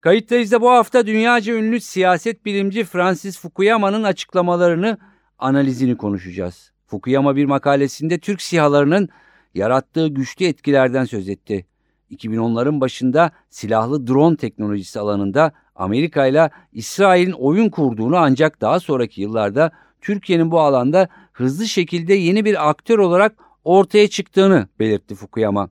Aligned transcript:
Kayıttayız 0.00 0.52
da 0.52 0.60
bu 0.60 0.70
hafta 0.70 1.06
dünyaca 1.06 1.54
ünlü 1.54 1.80
siyaset 1.80 2.44
bilimci 2.44 2.84
Francis 2.84 3.38
Fukuyama'nın 3.38 4.02
açıklamalarını, 4.02 4.98
analizini 5.38 5.96
konuşacağız. 5.96 6.72
Fukuyama 6.86 7.36
bir 7.36 7.44
makalesinde 7.44 8.18
Türk 8.18 8.42
sihalarının 8.42 9.08
yarattığı 9.54 10.08
güçlü 10.08 10.46
etkilerden 10.46 11.04
söz 11.04 11.28
etti. 11.28 11.66
2010'ların 12.10 12.80
başında 12.80 13.30
silahlı 13.50 14.06
drone 14.06 14.36
teknolojisi 14.36 15.00
alanında 15.00 15.52
Amerika 15.74 16.26
ile 16.26 16.50
İsrail'in 16.72 17.32
oyun 17.32 17.68
kurduğunu 17.68 18.16
ancak 18.16 18.60
daha 18.60 18.80
sonraki 18.80 19.20
yıllarda 19.20 19.70
Türkiye'nin 20.00 20.50
bu 20.50 20.60
alanda 20.60 21.08
hızlı 21.32 21.66
şekilde 21.66 22.14
yeni 22.14 22.44
bir 22.44 22.70
aktör 22.70 22.98
olarak 22.98 23.32
ortaya 23.64 24.08
çıktığını 24.08 24.68
belirtti 24.78 25.14
Fukuyama. 25.14 25.70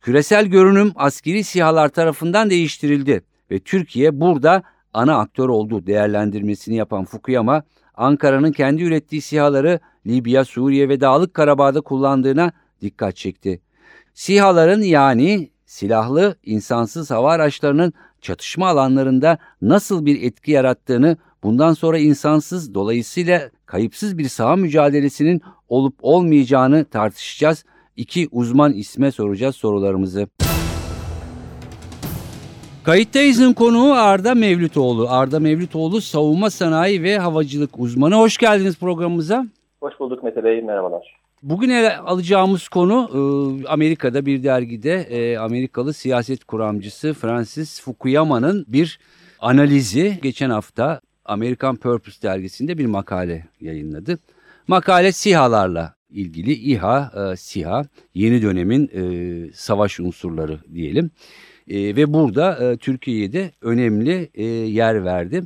Küresel 0.00 0.46
görünüm 0.46 0.92
askeri 0.96 1.44
sihalar 1.44 1.88
tarafından 1.88 2.50
değiştirildi 2.50 3.22
ve 3.50 3.58
Türkiye 3.58 4.20
burada 4.20 4.62
ana 4.92 5.18
aktör 5.18 5.48
oldu 5.48 5.86
değerlendirmesini 5.86 6.76
yapan 6.76 7.04
Fukuyama, 7.04 7.62
Ankara'nın 7.94 8.52
kendi 8.52 8.82
ürettiği 8.82 9.22
sihaları 9.22 9.80
Libya, 10.06 10.44
Suriye 10.44 10.88
ve 10.88 11.00
Dağlık 11.00 11.34
Karabağ'da 11.34 11.80
kullandığına 11.80 12.52
dikkat 12.82 13.16
çekti. 13.16 13.60
SİHA'ların 14.14 14.82
yani 14.82 15.50
silahlı 15.66 16.36
insansız 16.44 17.10
hava 17.10 17.32
araçlarının 17.32 17.92
çatışma 18.20 18.68
alanlarında 18.68 19.38
nasıl 19.62 20.06
bir 20.06 20.22
etki 20.22 20.50
yarattığını 20.50 21.16
bundan 21.42 21.72
sonra 21.72 21.98
insansız 21.98 22.74
dolayısıyla 22.74 23.50
kayıpsız 23.66 24.18
bir 24.18 24.28
saha 24.28 24.56
mücadelesinin 24.56 25.42
olup 25.68 25.94
olmayacağını 26.02 26.84
tartışacağız. 26.84 27.64
İki 27.96 28.28
uzman 28.30 28.72
isme 28.72 29.12
soracağız 29.12 29.56
sorularımızı. 29.56 30.28
Kayıttayız'ın 32.86 33.52
konuğu 33.52 33.92
Arda 33.92 34.34
Mevlütoğlu. 34.34 35.10
Arda 35.10 35.40
Mevlütoğlu 35.40 36.00
savunma 36.00 36.50
sanayi 36.50 37.02
ve 37.02 37.18
havacılık 37.18 37.78
uzmanı. 37.78 38.14
Hoş 38.14 38.38
geldiniz 38.38 38.78
programımıza. 38.78 39.46
Hoş 39.80 40.00
bulduk 40.00 40.22
Mete 40.22 40.44
Bey, 40.44 40.62
merhabalar. 40.62 41.16
Bugün 41.42 41.70
ele 41.70 41.96
alacağımız 41.96 42.68
konu 42.68 43.10
e, 43.14 43.68
Amerika'da 43.68 44.26
bir 44.26 44.42
dergide 44.42 44.94
e, 44.94 45.38
Amerikalı 45.38 45.94
siyaset 45.94 46.44
kuramcısı 46.44 47.14
Francis 47.14 47.82
Fukuyama'nın 47.82 48.64
bir 48.68 48.98
analizi. 49.40 50.18
Geçen 50.22 50.50
hafta 50.50 51.00
American 51.24 51.76
Purpose 51.76 52.22
dergisinde 52.22 52.78
bir 52.78 52.86
makale 52.86 53.46
yayınladı. 53.60 54.18
Makale 54.68 55.12
SİHA'larla 55.12 55.94
ilgili 56.10 56.52
İHA, 56.52 57.12
e, 57.32 57.36
SİHA 57.36 57.84
yeni 58.14 58.42
dönemin 58.42 58.90
savaş 59.54 60.00
unsurları 60.00 60.58
diyelim. 60.74 61.10
Ve 61.68 62.12
burada 62.12 62.76
Türkiye'ye 62.76 63.32
de 63.32 63.50
önemli 63.62 64.30
yer 64.72 65.04
verdi. 65.04 65.44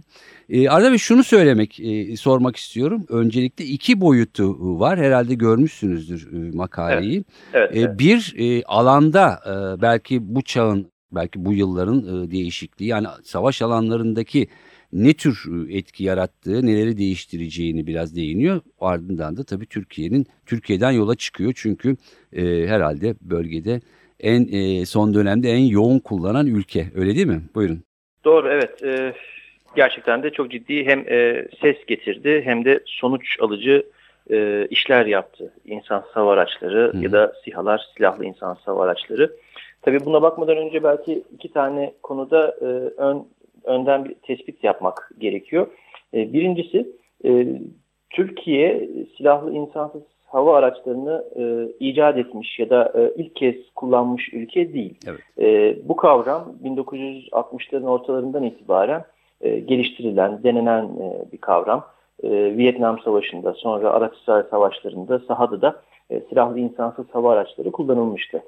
E, 0.50 0.68
Arda 0.68 0.90
Bey 0.90 0.98
şunu 0.98 1.24
söylemek, 1.24 1.80
e, 1.80 2.16
sormak 2.16 2.56
istiyorum. 2.56 3.06
Öncelikle 3.08 3.64
iki 3.64 4.00
boyutu 4.00 4.80
var. 4.80 4.98
Herhalde 4.98 5.34
görmüşsünüzdür 5.34 6.28
e, 6.32 6.56
makaleyi. 6.56 7.24
Evet, 7.52 7.70
evet, 7.74 7.95
e, 7.95 7.98
Bir 7.98 8.34
e, 8.39 8.62
alanda 8.64 9.40
e, 9.46 9.83
belki 9.83 10.34
bu 10.34 10.42
çağın, 10.42 10.86
belki 11.12 11.45
bu 11.45 11.52
yılların 11.52 12.24
e, 12.27 12.30
değişikliği 12.30 12.86
yani 12.86 13.06
savaş 13.24 13.62
alanlarındaki 13.62 14.48
ne 14.92 15.12
tür 15.12 15.45
e, 15.68 15.77
etki 15.77 16.05
yarattığı, 16.05 16.66
neleri 16.66 16.98
değiştireceğini 16.98 17.86
biraz 17.86 18.16
değiniyor. 18.16 18.61
Ardından 18.80 19.36
da 19.36 19.45
tabii 19.45 19.66
Türkiye'nin 19.66 20.27
Türkiye'den 20.46 20.90
yola 20.90 21.14
çıkıyor. 21.14 21.52
Çünkü 21.56 21.96
e, 22.33 22.42
herhalde 22.66 23.14
bölgede 23.20 23.80
en 24.23 24.48
e, 24.53 24.86
son 24.86 25.14
dönemde 25.14 25.51
en 25.51 25.64
yoğun 25.64 25.98
kullanan 25.98 26.47
ülke. 26.47 26.86
Öyle 26.95 27.14
değil 27.14 27.27
mi? 27.27 27.42
Buyurun. 27.55 27.83
Doğru 28.25 28.48
evet. 28.48 28.83
E, 28.83 29.13
gerçekten 29.77 30.23
de 30.23 30.31
çok 30.31 30.51
ciddi 30.51 30.86
hem 30.86 30.98
e, 31.08 31.47
ses 31.61 31.77
getirdi 31.86 32.42
hem 32.45 32.64
de 32.64 32.81
sonuç 32.86 33.36
alıcı 33.41 33.86
e, 34.31 34.67
işler 34.70 35.07
yaptı. 35.07 35.53
İnsan 35.64 36.05
hava 36.13 36.33
araçları 36.33 36.92
Hı. 36.92 36.98
ya 36.98 37.13
da 37.13 37.33
sihalar, 37.45 37.86
silahlı 37.97 38.25
insan 38.25 38.57
hava 38.64 38.85
araçları. 38.85 39.36
Tabii 39.83 40.05
buna 40.05 40.23
bakmadan 40.23 40.57
önce 40.57 40.83
belki 40.83 41.23
iki 41.35 41.52
tane 41.52 41.95
konuda 42.02 42.57
e, 42.61 42.64
ön, 43.02 43.27
önden 43.64 44.05
bir 44.05 44.14
tespit 44.14 44.64
yapmak 44.64 45.11
gerekiyor. 45.19 45.67
E, 46.14 46.33
birincisi 46.33 46.87
e, 47.25 47.47
Türkiye 48.11 48.89
silahlı 49.17 49.52
insansız 49.52 50.02
hava 50.30 50.57
araçlarını 50.57 51.24
e, 51.36 51.73
icat 51.80 52.18
etmiş 52.18 52.58
ya 52.58 52.70
da 52.70 52.92
e, 52.95 53.13
ilk 53.17 53.36
kez 53.36 53.55
kullanmış 53.74 54.33
ülke 54.33 54.73
değil. 54.73 54.98
Evet. 55.07 55.20
E, 55.39 55.77
bu 55.89 55.96
kavram 55.96 56.52
1960'ların 56.64 57.86
ortalarından 57.86 58.42
itibaren 58.42 59.05
e, 59.40 59.58
geliştirilen, 59.58 60.42
denenen 60.42 60.85
e, 60.85 61.33
bir 61.33 61.39
kavram. 61.39 61.85
E, 62.23 62.57
Vietnam 62.57 62.98
Savaşı'nda, 62.98 63.52
sonra 63.52 63.90
Arap-İsrail 63.90 64.45
Savaşları'nda 64.51 65.19
sahada 65.19 65.63
da 65.63 65.80
e, 66.11 66.20
silahlı 66.20 66.58
insansız 66.58 67.07
hava 67.13 67.33
araçları 67.33 67.73
kullanılmıştı. 67.73 68.42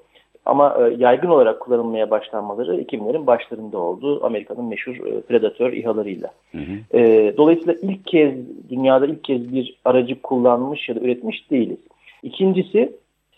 Ama 0.46 0.76
e, 0.80 0.94
yaygın 0.98 1.28
olarak 1.28 1.60
kullanılmaya 1.60 2.10
başlanmaları 2.10 2.82
2000'lerin 2.82 3.26
başlarında 3.26 3.78
oldu. 3.78 4.20
Amerika'nın 4.24 4.64
meşhur 4.64 5.06
e, 5.06 5.20
Predator 5.20 5.72
İHA'larıyla. 5.72 6.30
Hı 6.52 6.58
hı. 6.58 6.98
E, 6.98 7.32
dolayısıyla 7.36 7.74
ilk 7.82 8.06
kez, 8.06 8.34
dünyada 8.70 9.06
ilk 9.06 9.24
kez 9.24 9.52
bir 9.52 9.76
aracı 9.84 10.22
kullanmış 10.22 10.88
ya 10.88 10.96
da 10.96 11.00
üretmiş 11.00 11.50
değiliz. 11.50 11.78
İkincisi, 12.22 12.92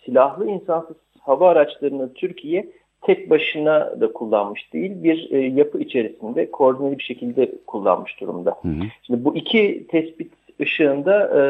silahlı 0.04 0.50
insansız 0.50 0.96
hava 1.20 1.48
araçlarını 1.48 2.14
Türkiye 2.14 2.66
tek 3.02 3.30
başına 3.30 4.00
da 4.00 4.12
kullanmış 4.12 4.72
değil, 4.72 5.02
bir 5.02 5.30
e, 5.30 5.38
yapı 5.38 5.78
içerisinde 5.78 6.50
koordineli 6.50 6.98
bir 6.98 7.02
şekilde 7.02 7.52
kullanmış 7.66 8.20
durumda. 8.20 8.56
Hı 8.62 8.68
hı. 8.68 8.82
Şimdi 9.02 9.24
bu 9.24 9.36
iki 9.36 9.86
tespit 9.88 10.32
ışığında 10.60 11.28
e, 11.28 11.40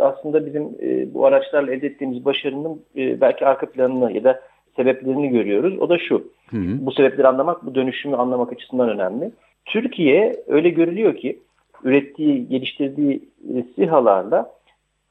aslında 0.00 0.46
bizim 0.46 0.62
e, 0.82 1.14
bu 1.14 1.26
araçlarla 1.26 1.72
elde 1.72 1.86
ettiğimiz 1.86 2.24
başarının 2.24 2.82
e, 2.96 3.20
belki 3.20 3.46
arka 3.46 3.70
planını 3.70 4.12
ya 4.12 4.24
da 4.24 4.40
sebeplerini 4.78 5.28
görüyoruz. 5.28 5.78
O 5.80 5.88
da 5.88 5.98
şu, 5.98 6.14
hı 6.50 6.56
hı. 6.56 6.86
bu 6.86 6.92
sebepleri 6.92 7.28
anlamak, 7.28 7.66
bu 7.66 7.74
dönüşümü 7.74 8.16
anlamak 8.16 8.52
açısından 8.52 8.88
önemli. 8.88 9.30
Türkiye 9.64 10.36
öyle 10.46 10.70
görülüyor 10.70 11.16
ki 11.16 11.38
ürettiği, 11.84 12.48
geliştirdiği 12.48 13.22
e, 13.54 13.62
SİHA'larla 13.76 14.50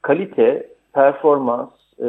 kalite, 0.02 0.66
performans 0.92 1.70
e, 1.98 2.06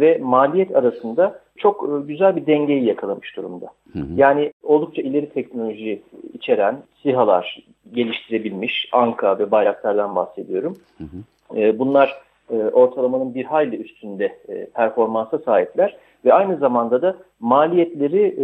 ve 0.00 0.18
maliyet 0.22 0.76
arasında 0.76 1.40
çok 1.56 1.84
e, 1.84 2.06
güzel 2.06 2.36
bir 2.36 2.46
dengeyi 2.46 2.84
yakalamış 2.84 3.36
durumda. 3.36 3.66
Hı 3.92 3.98
hı. 3.98 4.06
Yani 4.16 4.52
oldukça 4.62 5.02
ileri 5.02 5.28
teknoloji 5.28 6.02
içeren 6.34 6.82
SİHA'lar 7.02 7.58
geliştirebilmiş. 7.92 8.88
Anka 8.92 9.38
ve 9.38 9.50
Bayraktar'dan 9.50 10.16
bahsediyorum. 10.16 10.76
Hı 10.98 11.04
hı. 11.04 11.60
E, 11.60 11.78
bunlar 11.78 12.22
e, 12.50 12.56
ortalamanın 12.56 13.34
bir 13.34 13.44
hayli 13.44 13.76
üstünde 13.76 14.38
performansa 14.74 15.38
sahipler. 15.38 15.96
Ve 16.24 16.32
aynı 16.32 16.56
zamanda 16.56 17.02
da 17.02 17.16
maliyetleri 17.40 18.36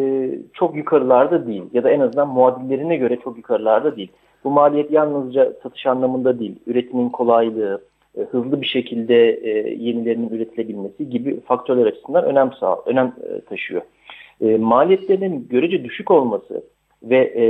çok 0.52 0.76
yukarılarda 0.76 1.46
değil 1.46 1.64
ya 1.72 1.84
da 1.84 1.90
en 1.90 2.00
azından 2.00 2.28
muadillerine 2.28 2.96
göre 2.96 3.16
çok 3.24 3.36
yukarılarda 3.36 3.96
değil. 3.96 4.12
Bu 4.44 4.50
maliyet 4.50 4.90
yalnızca 4.90 5.52
satış 5.62 5.86
anlamında 5.86 6.38
değil, 6.38 6.56
üretimin 6.66 7.08
kolaylığı, 7.08 7.82
e, 8.18 8.20
hızlı 8.20 8.60
bir 8.60 8.66
şekilde 8.66 9.30
e, 9.30 9.74
yenilerinin 9.74 10.28
üretilebilmesi 10.28 11.10
gibi 11.10 11.40
faktörler 11.40 11.86
açısından 11.86 12.24
önem, 12.24 12.52
sağ, 12.60 12.76
önem 12.86 13.12
e, 13.22 13.40
taşıyor. 13.40 13.82
E, 14.40 14.56
maliyetlerinin 14.56 15.48
görece 15.50 15.84
düşük 15.84 16.10
olması 16.10 16.62
ve 17.02 17.16
e, 17.16 17.44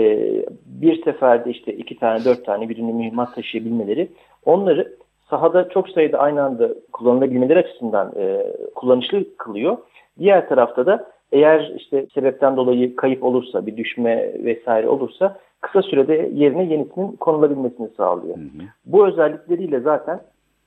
bir 0.67 1.03
seferde 1.03 1.51
işte 1.51 1.73
iki 1.73 1.99
tane 1.99 2.25
dört 2.25 2.45
tane 2.45 2.69
birini 2.69 2.93
mühimmat 2.93 3.35
taşıyabilmeleri 3.35 4.09
onları 4.45 4.97
sahada 5.31 5.69
çok 5.69 5.89
sayıda 5.89 6.19
aynı 6.19 6.43
anda 6.43 6.75
kullanılabilmeleri 6.93 7.59
açısından 7.59 8.13
e, 8.17 8.47
kullanışlı 8.75 9.37
kılıyor. 9.37 9.77
Diğer 10.19 10.49
tarafta 10.49 10.87
da 10.87 11.07
eğer 11.33 11.73
işte 11.77 12.07
sebepten 12.15 12.57
dolayı 12.57 12.97
kayıp 12.97 13.25
olursa, 13.25 13.67
bir 13.67 13.77
düşme 13.77 14.33
vesaire 14.45 14.89
olursa 14.89 15.37
kısa 15.61 15.83
sürede 15.83 16.31
yerine 16.35 16.65
yenisinin 16.65 17.17
konulabilmesini 17.17 17.89
sağlıyor. 17.97 18.37
Hı 18.37 18.41
hı. 18.41 18.63
Bu 18.87 19.07
özellikleriyle 19.07 19.81
zaten 19.81 20.21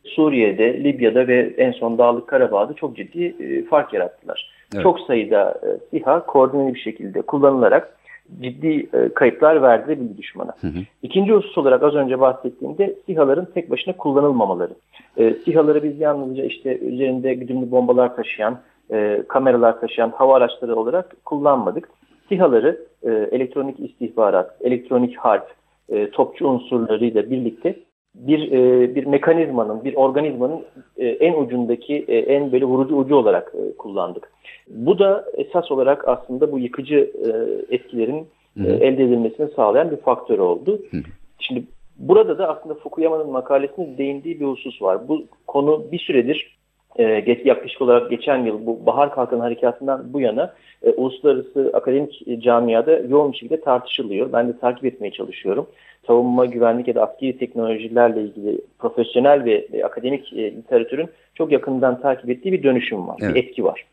Suriye'de, 0.04 0.84
Libya'da 0.84 1.28
ve 1.28 1.54
en 1.58 1.72
son 1.72 1.98
Dağlık 1.98 2.28
Karabağ'da 2.28 2.74
çok 2.74 2.96
ciddi 2.96 3.36
e, 3.40 3.64
fark 3.64 3.94
yarattılar. 3.94 4.52
Evet. 4.74 4.84
Çok 4.84 5.00
sayıda 5.00 5.60
e, 5.64 5.68
SİHA 5.90 6.26
koordineli 6.26 6.74
bir 6.74 6.80
şekilde 6.80 7.22
kullanılarak 7.22 7.96
ciddi 8.42 8.88
e, 8.94 9.10
kayıplar 9.10 9.62
verdi 9.62 10.00
bir 10.00 10.18
düşmana. 10.18 10.52
Hı 10.62 10.68
hı. 10.68 10.80
İkinci 11.04 11.32
husus 11.32 11.58
olarak 11.58 11.84
az 11.84 11.96
önce 11.96 12.20
bahsettiğimde 12.20 12.96
SİHA'ların 13.06 13.48
tek 13.54 13.72
başına 13.72 13.98
kullanılmamaları. 13.98 14.74
E, 15.18 15.34
SİHA'ları 15.34 15.84
biz 15.84 16.00
yalnızca 16.00 16.44
işte 16.44 16.80
üzerinde 16.80 17.34
güdümlü 17.34 17.72
bombalar 17.72 18.16
taşıyan, 18.16 18.60
e, 18.92 19.24
kameralar 19.28 19.82
taşıyan 19.82 20.10
hava 20.10 20.36
araçları 20.36 20.76
olarak 20.76 21.26
kullanmadık. 21.26 21.90
SİHA'ları 22.30 22.86
e, 23.04 23.12
elektronik 23.12 23.80
istihbarat, 23.80 24.58
elektronik 24.62 25.18
harp, 25.18 25.48
e, 25.90 26.10
topçu 26.10 26.48
unsurlarıyla 26.48 27.30
birlikte 27.30 27.76
bir 28.16 28.52
e, 28.52 28.96
bir 28.96 29.06
mekanizmanın, 29.06 29.84
bir 29.84 29.96
organizmanın 29.96 30.62
e, 30.98 31.08
en 31.08 31.34
ucundaki 31.34 32.06
e, 32.08 32.18
en 32.18 32.52
böyle 32.52 32.66
vurucu 32.66 32.96
ucu 32.96 33.16
olarak 33.16 33.54
e, 33.56 33.78
kullandık. 33.78 34.32
Bu 34.68 35.00
da 35.00 35.26
esas 35.34 35.72
olarak 35.72 36.08
aslında 36.08 36.52
bu 36.52 36.60
yıkıcı 36.60 36.96
e, 36.96 37.30
etkilerin 37.76 38.28
e, 38.66 38.72
elde 38.72 39.04
edilmesini 39.04 39.48
sağlayan 39.56 39.92
bir 39.92 39.98
faktör 39.98 40.40
oldu. 40.40 40.80
Hı. 40.92 40.98
Şimdi 41.40 41.64
burada 41.98 42.38
da 42.38 42.50
aslında 42.50 42.74
Fukuyama'nın 42.74 43.30
makalesinde 43.30 43.98
değindiği 43.98 44.40
bir 44.40 44.46
husus 44.46 44.82
var. 44.82 45.08
Bu 45.08 45.24
konu 45.48 45.86
bir 45.92 46.00
süredir 46.00 46.61
e, 47.00 47.38
yaklaşık 47.46 47.82
olarak 47.82 48.10
geçen 48.10 48.38
yıl 48.46 48.66
bu 48.66 48.86
Bahar 48.86 49.14
Kalkan 49.14 49.40
Harekatı'ndan 49.40 50.14
bu 50.14 50.22
yana 50.22 50.54
e, 50.84 50.90
uluslararası 50.90 51.72
akademik 51.74 52.44
camiada 52.44 52.92
yoğun 52.92 53.32
bir 53.32 53.38
şekilde 53.38 53.62
tartışılıyor. 53.62 54.34
Ben 54.34 54.48
de 54.48 54.58
takip 54.58 54.86
etmeye 54.86 55.12
çalışıyorum. 55.12 55.68
Savunma, 56.08 56.46
güvenlik 56.46 56.88
ya 56.88 56.96
da 56.96 57.04
askeri 57.04 57.38
teknolojilerle 57.38 58.22
ilgili 58.22 58.62
profesyonel 58.80 59.46
ve, 59.46 59.68
ve 59.74 59.86
akademik 59.86 60.34
e, 60.34 60.52
literatürün 60.52 61.10
çok 61.36 61.52
yakından 61.52 62.02
takip 62.02 62.30
ettiği 62.30 62.52
bir 62.52 62.64
dönüşüm 62.64 63.08
var, 63.08 63.18
evet. 63.22 63.36
bir 63.36 63.44
etki 63.44 63.64
var. 63.64 63.86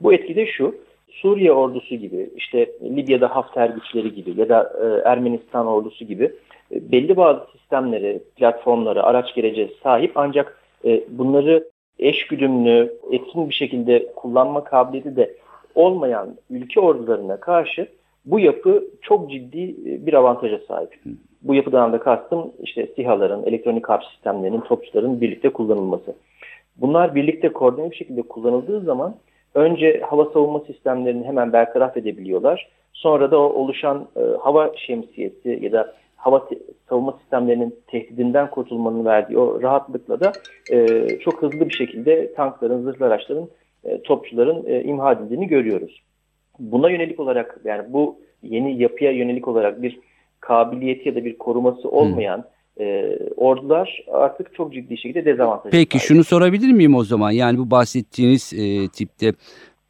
Bu 0.00 0.12
etki 0.12 0.36
de 0.36 0.46
şu, 0.46 0.74
Suriye 1.10 1.52
ordusu 1.52 1.94
gibi, 1.94 2.30
işte 2.36 2.66
Libya'da 2.82 3.36
Hafter 3.36 3.68
güçleri 3.68 4.14
gibi 4.14 4.40
ya 4.40 4.48
da 4.48 4.72
e, 4.82 5.08
Ermenistan 5.08 5.66
ordusu 5.66 6.04
gibi 6.04 6.24
e, 6.74 6.92
belli 6.92 7.16
bazı 7.16 7.40
sistemlere, 7.52 8.18
platformlara, 8.36 9.02
araç 9.02 9.34
gerece 9.34 9.68
sahip 9.82 10.12
ancak 10.14 10.60
e, 10.84 11.04
bunları 11.08 11.71
eş 11.98 12.26
güdümlü, 12.26 12.94
etkin 13.10 13.48
bir 13.48 13.54
şekilde 13.54 14.12
kullanma 14.16 14.64
kabiliyeti 14.64 15.16
de 15.16 15.36
olmayan 15.74 16.36
ülke 16.50 16.80
ordularına 16.80 17.40
karşı 17.40 17.88
bu 18.24 18.40
yapı 18.40 18.84
çok 19.02 19.30
ciddi 19.30 19.62
e, 19.62 20.06
bir 20.06 20.14
avantaja 20.14 20.58
sahip. 20.68 21.00
Bu 21.42 21.54
yapıdan 21.54 21.92
da 21.92 22.00
kastım 22.00 22.52
işte 22.62 22.88
SİHA'ların, 22.96 23.42
elektronik 23.42 23.88
harp 23.88 24.04
sistemlerinin, 24.04 24.60
topçuların 24.60 25.20
birlikte 25.20 25.48
kullanılması. 25.48 26.14
Bunlar 26.76 27.14
birlikte 27.14 27.52
koordine 27.52 27.90
bir 27.90 27.96
şekilde 27.96 28.22
kullanıldığı 28.22 28.80
zaman 28.80 29.14
önce 29.54 30.00
hava 30.00 30.24
savunma 30.24 30.60
sistemlerini 30.60 31.26
hemen 31.26 31.52
bertaraf 31.52 31.96
edebiliyorlar. 31.96 32.68
Sonra 32.92 33.30
da 33.30 33.38
o 33.38 33.44
oluşan 33.44 34.06
e, 34.16 34.20
hava 34.40 34.72
şemsiyesi 34.76 35.58
ya 35.62 35.72
da 35.72 35.94
hava 36.22 36.48
savunma 36.88 37.18
sistemlerinin 37.20 37.74
tehdidinden 37.86 38.50
kurtulmanın 38.50 39.04
verdiği 39.04 39.38
o 39.38 39.62
rahatlıkla 39.62 40.20
da 40.20 40.32
e, 40.70 41.08
çok 41.18 41.42
hızlı 41.42 41.60
bir 41.60 41.74
şekilde 41.74 42.34
tankların, 42.34 42.82
zırhlı 42.82 43.06
araçların, 43.06 43.48
e, 43.84 44.02
topçuların 44.02 44.64
e, 44.66 44.82
imha 44.82 45.12
edildiğini 45.12 45.46
görüyoruz. 45.46 46.02
Buna 46.58 46.90
yönelik 46.90 47.20
olarak 47.20 47.60
yani 47.64 47.92
bu 47.92 48.18
yeni 48.42 48.82
yapıya 48.82 49.10
yönelik 49.12 49.48
olarak 49.48 49.82
bir 49.82 50.00
kabiliyeti 50.40 51.08
ya 51.08 51.14
da 51.14 51.24
bir 51.24 51.38
koruması 51.38 51.88
olmayan 51.88 52.44
e, 52.80 53.18
ordular 53.36 54.04
artık 54.12 54.54
çok 54.54 54.72
ciddi 54.72 54.96
şekilde 54.96 55.24
dezavantajlı. 55.24 55.70
Peki 55.70 55.98
şunu 55.98 56.24
sorabilir 56.24 56.72
miyim 56.72 56.94
o 56.94 57.04
zaman? 57.04 57.30
Yani 57.30 57.58
bu 57.58 57.70
bahsettiğiniz 57.70 58.52
e, 58.52 58.88
tipte 58.88 59.32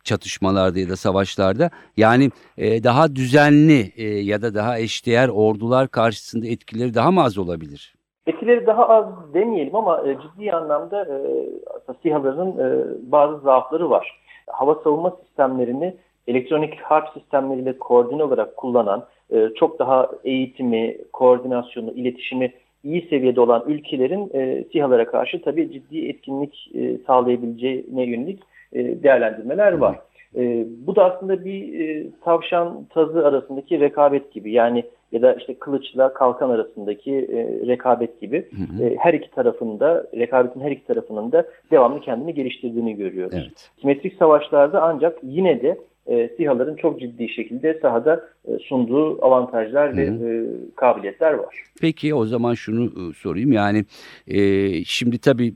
çatışmalarda 0.05 0.79
ya 0.79 0.89
da 0.89 0.97
savaşlarda 0.97 1.71
yani 1.97 2.31
e, 2.59 2.85
daha 2.85 3.17
düzenli 3.17 3.93
e, 3.97 4.05
ya 4.05 4.43
da 4.43 4.55
daha 4.55 4.79
eşdeğer 4.79 5.29
ordular 5.29 5.89
karşısında 5.89 6.47
etkileri 6.47 6.95
daha 6.95 7.11
mı 7.11 7.23
az 7.23 7.39
olabilir? 7.39 7.95
Etkileri 8.27 8.67
daha 8.67 8.89
az 8.89 9.35
demeyelim 9.35 9.75
ama 9.77 10.03
e, 10.07 10.17
ciddi 10.23 10.53
anlamda 10.53 11.03
e, 11.03 11.17
SİHA'ların 12.03 12.51
e, 12.59 12.85
bazı 13.13 13.39
zaafları 13.41 13.91
var. 13.91 14.21
Hava 14.47 14.75
savunma 14.75 15.17
sistemlerini 15.25 15.97
elektronik 16.27 16.81
harp 16.81 17.09
sistemleriyle 17.19 17.79
koordine 17.79 18.25
olarak 18.25 18.57
kullanan, 18.57 19.07
e, 19.31 19.49
çok 19.57 19.79
daha 19.79 20.11
eğitimi, 20.25 20.99
koordinasyonu, 21.13 21.91
iletişimi 21.91 22.53
iyi 22.85 23.09
seviyede 23.09 23.41
olan 23.41 23.65
ülkelerin 23.67 24.31
e, 24.35 24.65
SİHA'lara 24.73 25.07
karşı 25.07 25.43
tabii 25.43 25.73
ciddi 25.73 26.09
etkinlik 26.09 26.71
e, 26.75 26.99
sağlayabileceğine 27.07 28.05
yönelik 28.05 28.43
e, 28.73 29.03
değerlendirmeler 29.03 29.73
var. 29.73 29.99
E, 30.37 30.67
bu 30.87 30.97
da 30.97 31.05
aslında 31.05 31.45
bir 31.45 31.81
e, 31.81 32.07
tavşan 32.25 32.87
tazı 32.91 33.27
arasındaki 33.27 33.81
rekabet 33.81 34.33
gibi 34.33 34.53
yani 34.53 34.85
ya 35.13 35.23
da 35.23 35.35
işte 35.35 35.55
kılıçla 35.55 36.15
kalkan 36.15 36.51
arasındaki 36.51 37.13
e, 37.13 37.67
rekabet 37.67 38.21
gibi 38.21 38.49
hı 38.51 38.83
hı. 38.83 38.85
E, 38.85 38.97
her 38.97 39.15
iki 39.15 39.31
tarafında 39.31 40.07
rekabetin 40.15 40.61
her 40.61 40.71
iki 40.71 40.87
tarafının 40.87 41.33
da 41.33 41.45
devamlı 41.71 42.01
kendini 42.01 42.35
geliştirdiğini 42.35 42.97
görüyoruz. 42.97 43.37
Evet. 43.37 43.71
Simetrik 43.81 44.15
savaşlarda 44.15 44.83
ancak 44.83 45.19
yine 45.23 45.63
de 45.63 45.79
e, 46.07 46.31
SİHA'ların 46.37 46.77
çok 46.77 47.01
ciddi 47.01 47.29
şekilde 47.29 47.79
sahada 47.83 48.29
e, 48.45 48.59
sunduğu 48.59 49.25
avantajlar 49.25 49.97
ve 49.97 50.03
e, 50.03 50.47
kabiliyetler 50.77 51.33
var. 51.33 51.55
Peki 51.81 52.15
o 52.15 52.27
zaman 52.27 52.55
şunu 52.55 52.85
e, 52.85 53.15
sorayım 53.15 53.53
yani 53.53 53.85
e, 54.27 54.85
şimdi 54.85 55.19
tabii 55.19 55.55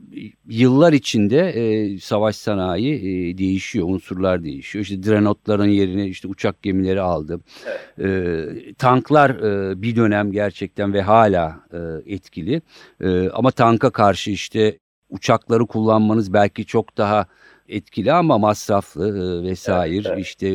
yıllar 0.49 0.93
içinde 0.93 1.39
e, 1.39 1.97
savaş 1.97 2.35
sanayi 2.35 2.95
e, 2.95 3.37
değişiyor, 3.37 3.87
unsurlar 3.89 4.43
değişiyor. 4.43 4.83
İşte 4.83 5.03
drenotların 5.03 5.69
yerine 5.69 6.07
işte 6.07 6.27
uçak 6.27 6.61
gemileri 6.61 7.01
aldı. 7.01 7.39
Evet. 7.67 8.09
E, 8.09 8.73
tanklar 8.73 9.29
e, 9.29 9.81
bir 9.81 9.95
dönem 9.95 10.31
gerçekten 10.31 10.93
ve 10.93 11.01
hala 11.01 11.55
e, 11.73 11.77
etkili 12.13 12.61
e, 13.01 13.29
ama 13.29 13.51
tanka 13.51 13.89
karşı 13.89 14.31
işte 14.31 14.77
uçakları 15.09 15.65
kullanmanız 15.65 16.33
belki 16.33 16.65
çok 16.65 16.97
daha 16.97 17.25
etkili 17.69 18.13
ama 18.13 18.37
masraflı 18.37 19.09
e, 19.09 19.49
vesaire. 19.49 19.95
Evet, 19.95 20.05
evet. 20.09 20.19
İşte 20.19 20.47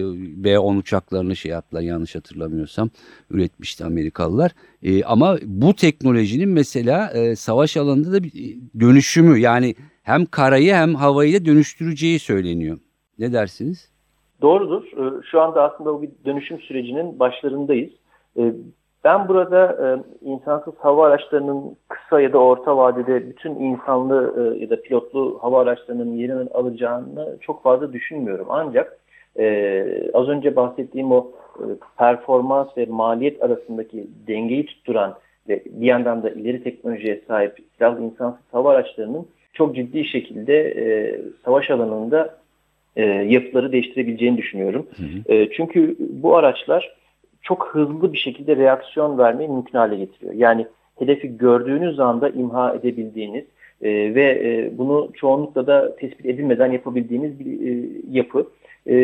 B-10 0.44 0.76
uçaklarını 0.76 1.37
şey 1.37 1.53
yaptılar 1.53 1.81
yanlış 1.81 2.14
hatırlamıyorsam 2.14 2.91
üretmişti 3.31 3.85
Amerikalılar. 3.85 4.50
E, 4.82 5.05
ama 5.05 5.38
bu 5.44 5.75
teknolojinin 5.75 6.49
mesela 6.49 7.11
e, 7.11 7.37
savaş 7.37 7.76
alanında 7.76 8.12
da 8.12 8.23
bir 8.23 8.29
e, 8.29 8.81
dönüşümü 8.81 9.38
yani 9.38 9.75
hem 10.03 10.26
karayı 10.26 10.75
hem 10.75 10.94
havayı 10.94 11.41
da 11.41 11.44
dönüştüreceği 11.44 12.19
söyleniyor. 12.19 12.79
Ne 13.19 13.32
dersiniz? 13.32 13.91
Doğrudur. 14.43 14.85
E, 14.85 15.23
şu 15.31 15.41
anda 15.41 15.62
aslında 15.62 15.93
o 15.93 16.03
bir 16.03 16.11
dönüşüm 16.25 16.61
sürecinin 16.61 17.19
başlarındayız. 17.19 17.91
Ben 19.05 19.29
burada 19.29 19.67
e, 19.67 19.87
insansız 20.29 20.75
hava 20.79 21.07
araçlarının 21.07 21.77
kısa 21.89 22.21
ya 22.21 22.33
da 22.33 22.39
orta 22.39 22.77
vadede 22.77 23.29
bütün 23.29 23.55
insanlı 23.55 24.35
e, 24.37 24.63
ya 24.63 24.71
da 24.71 24.82
pilotlu 24.82 25.39
hava 25.43 25.63
araçlarının 25.63 26.13
yerini 26.13 26.51
alacağını 26.51 27.37
çok 27.41 27.63
fazla 27.63 27.93
düşünmüyorum. 27.93 28.47
Ancak 28.51 28.99
e, 29.39 29.87
az 30.15 30.29
önce 30.29 30.56
bahsettiğim 30.56 31.13
o 31.13 31.31
e, 31.59 31.65
performans 31.99 32.69
ve 32.77 32.87
maliyet 32.87 33.43
arasındaki 33.43 34.06
dengeyi 34.27 34.67
tutturan 34.67 35.15
ve 35.49 35.63
bir 35.67 35.87
yandan 35.87 36.23
da 36.23 36.31
ileri 36.31 36.63
teknolojiye 36.63 37.23
sahip 37.29 37.59
silahlı 37.77 38.05
insansız 38.05 38.44
hava 38.53 38.71
araçlarının 38.71 39.27
çok 39.53 39.77
ciddi 39.77 40.05
şekilde 40.05 40.59
e, 40.61 41.21
savaş 41.44 41.71
alanında 41.71 42.37
e, 42.97 43.05
yapıları 43.05 43.73
değiştirebileceğini 43.73 44.37
düşünüyorum. 44.37 44.87
Hı 44.97 45.03
hı. 45.03 45.35
E, 45.35 45.51
çünkü 45.51 45.97
bu 45.99 46.37
araçlar 46.37 47.02
çok 47.43 47.69
hızlı 47.69 48.13
bir 48.13 48.19
şekilde 48.19 48.56
reaksiyon 48.56 49.19
vermeyi 49.19 49.49
mümkün 49.49 49.79
hale 49.79 49.96
getiriyor. 49.96 50.34
Yani 50.34 50.67
hedefi 50.99 51.37
gördüğünüz 51.37 52.01
anda 52.01 52.29
imha 52.29 52.75
edebildiğiniz 52.75 53.44
e, 53.82 54.15
ve 54.15 54.22
e, 54.22 54.79
bunu 54.79 55.11
çoğunlukla 55.15 55.67
da 55.67 55.96
tespit 55.96 56.27
edilmeden 56.27 56.72
yapabildiğiniz 56.72 57.39
bir 57.39 57.69
e, 57.69 57.89
yapı. 58.11 58.46
E, 58.87 58.94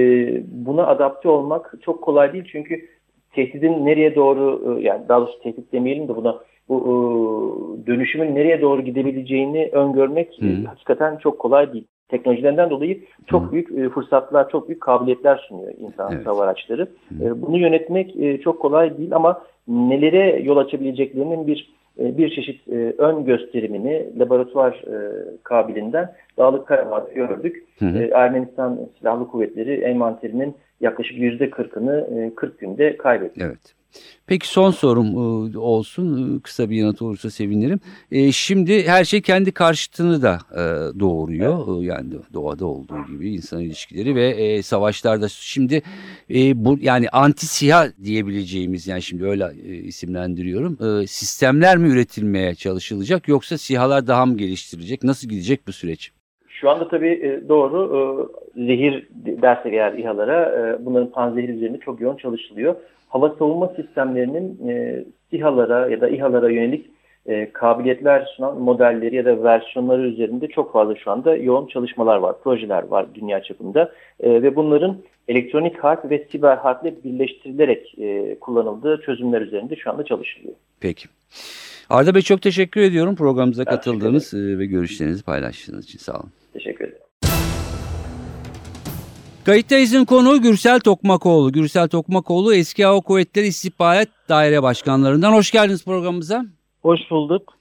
buna 0.66 0.86
adapte 0.86 1.28
olmak 1.28 1.74
çok 1.82 2.02
kolay 2.02 2.32
değil 2.32 2.44
çünkü 2.52 2.88
tehditin 3.32 3.86
nereye 3.86 4.14
doğru 4.14 4.78
e, 4.78 4.82
yani 4.82 5.08
daha 5.08 5.20
doğrusu 5.20 5.42
tehdit 5.42 5.72
demeyelim 5.72 6.08
de 6.08 6.16
buna 6.16 6.38
bu 6.68 6.78
e, 6.84 7.86
dönüşümün 7.86 8.34
nereye 8.34 8.60
doğru 8.60 8.82
gidebileceğini 8.82 9.68
öngörmek 9.72 10.42
e, 10.42 10.64
hakikaten 10.64 11.16
çok 11.16 11.38
kolay 11.38 11.72
değil 11.72 11.84
teknolojilerinden 12.08 12.70
dolayı 12.70 13.00
çok 13.26 13.42
Hı. 13.42 13.52
büyük 13.52 13.70
e, 13.70 13.88
fırsatlar, 13.88 14.50
çok 14.50 14.68
büyük 14.68 14.80
kabiliyetler 14.80 15.46
sunuyor 15.48 15.72
insan 15.78 16.12
evet. 16.12 16.26
hava 16.26 16.42
araçları. 16.42 16.88
E, 17.20 17.42
bunu 17.42 17.58
yönetmek 17.58 18.16
e, 18.16 18.40
çok 18.40 18.60
kolay 18.60 18.98
değil 18.98 19.14
ama 19.14 19.42
nelere 19.68 20.40
yol 20.42 20.56
açabileceklerinin 20.56 21.46
bir 21.46 21.78
e, 21.98 22.18
bir 22.18 22.30
çeşit 22.30 22.68
e, 22.68 22.94
ön 22.98 23.24
gösterimini 23.24 24.06
laboratuvar 24.18 24.72
e, 24.72 25.24
kabilinden 25.42 26.12
Dağlık 26.38 26.66
Karabağ'da 26.66 27.12
gördük. 27.12 27.64
Hı 27.78 27.84
hı. 27.84 27.98
E, 27.98 28.10
Ermenistan 28.14 28.78
Silahlı 28.98 29.28
Kuvvetleri 29.28 29.74
envanterinin 29.74 30.54
yaklaşık 30.80 31.18
%40'ını 31.18 32.34
40 32.34 32.58
günde 32.58 32.96
kaybetti. 32.96 33.40
Evet. 33.44 33.78
Peki 34.26 34.48
son 34.48 34.70
sorum 34.70 35.06
e, 35.54 35.58
olsun. 35.58 36.36
E, 36.38 36.40
kısa 36.40 36.70
bir 36.70 36.76
yanıt 36.76 37.02
olursa 37.02 37.30
sevinirim. 37.30 37.80
E, 38.12 38.32
şimdi 38.32 38.88
her 38.88 39.04
şey 39.04 39.22
kendi 39.22 39.52
karşıtını 39.52 40.22
da 40.22 40.38
doğuruyor. 41.00 41.78
Evet. 41.78 41.88
Yani 41.88 42.10
doğada 42.32 42.66
olduğu 42.66 43.06
gibi 43.06 43.34
insan 43.34 43.60
ilişkileri 43.60 44.14
ve 44.14 44.62
savaşlarda 44.62 45.28
şimdi 45.28 45.82
bu 46.54 46.78
yani 46.80 47.08
anti 47.08 47.46
siha 47.46 47.88
diyebileceğimiz 48.04 48.86
yani 48.86 49.02
şimdi 49.02 49.24
öyle 49.24 49.54
isimlendiriyorum. 49.82 51.06
Sistemler 51.06 51.76
mi 51.76 51.88
üretilmeye 51.88 52.54
çalışılacak 52.54 53.28
yoksa 53.28 53.58
sihalar 53.58 54.06
daha 54.06 54.26
mı 54.26 54.36
geliştirilecek? 54.36 55.04
Nasıl 55.04 55.28
gidecek 55.28 55.66
bu 55.66 55.72
süreç? 55.72 56.12
Şu 56.60 56.70
anda 56.70 56.88
tabii 56.88 57.42
doğru 57.48 58.32
zehir 58.56 59.08
dersek 59.14 59.74
eğer 59.74 59.92
İHA'lara 59.92 60.78
bunların 60.80 61.10
panzehir 61.10 61.48
üzerinde 61.48 61.78
çok 61.78 62.00
yoğun 62.00 62.16
çalışılıyor 62.16 62.74
hava 63.08 63.34
savunma 63.38 63.68
sistemlerinin 63.76 64.68
e, 64.68 65.04
SİHA'lara 65.30 65.90
ya 65.90 66.00
da 66.00 66.08
İHA'lara 66.08 66.50
yönelik 66.50 66.86
e, 67.26 67.52
kabiliyetler 67.52 68.26
sunan 68.36 68.58
modelleri 68.60 69.16
ya 69.16 69.24
da 69.24 69.44
versiyonları 69.44 70.02
üzerinde 70.02 70.48
çok 70.48 70.72
fazla 70.72 70.96
şu 70.96 71.10
anda 71.10 71.36
yoğun 71.36 71.66
çalışmalar 71.66 72.16
var, 72.16 72.36
projeler 72.42 72.82
var 72.82 73.06
dünya 73.14 73.42
çapında 73.42 73.92
e, 74.20 74.42
ve 74.42 74.56
bunların 74.56 74.98
elektronik 75.28 75.78
harp 75.78 76.10
ve 76.10 76.26
siber 76.32 76.56
harple 76.56 76.94
birleştirilerek 77.04 77.98
e, 77.98 78.38
kullanıldığı 78.40 79.00
çözümler 79.06 79.40
üzerinde 79.40 79.76
şu 79.76 79.90
anda 79.90 80.04
çalışılıyor. 80.04 80.54
Peki. 80.80 81.08
Arda 81.90 82.14
Bey 82.14 82.22
çok 82.22 82.42
teşekkür 82.42 82.80
ediyorum 82.80 83.16
programımıza 83.16 83.64
katıldığınız 83.64 84.34
e, 84.34 84.58
ve 84.58 84.66
görüşlerinizi 84.66 85.24
paylaştığınız 85.24 85.84
için 85.84 85.98
sağ 85.98 86.12
olun. 86.12 86.30
Teşekkür 86.58 86.84
ederim. 86.84 87.02
Kayıttayız'ın 89.44 90.04
konuğu 90.04 90.42
Gürsel 90.42 90.80
Tokmakoğlu. 90.80 91.52
Gürsel 91.52 91.88
Tokmakoğlu 91.88 92.54
eski 92.54 92.84
Hava 92.84 93.00
Kuvvetleri 93.00 93.46
İstihbarat 93.46 94.08
Daire 94.28 94.62
Başkanlarından. 94.62 95.32
Hoş 95.32 95.50
geldiniz 95.50 95.84
programımıza. 95.84 96.44
Hoş 96.82 97.00
bulduk. 97.10 97.54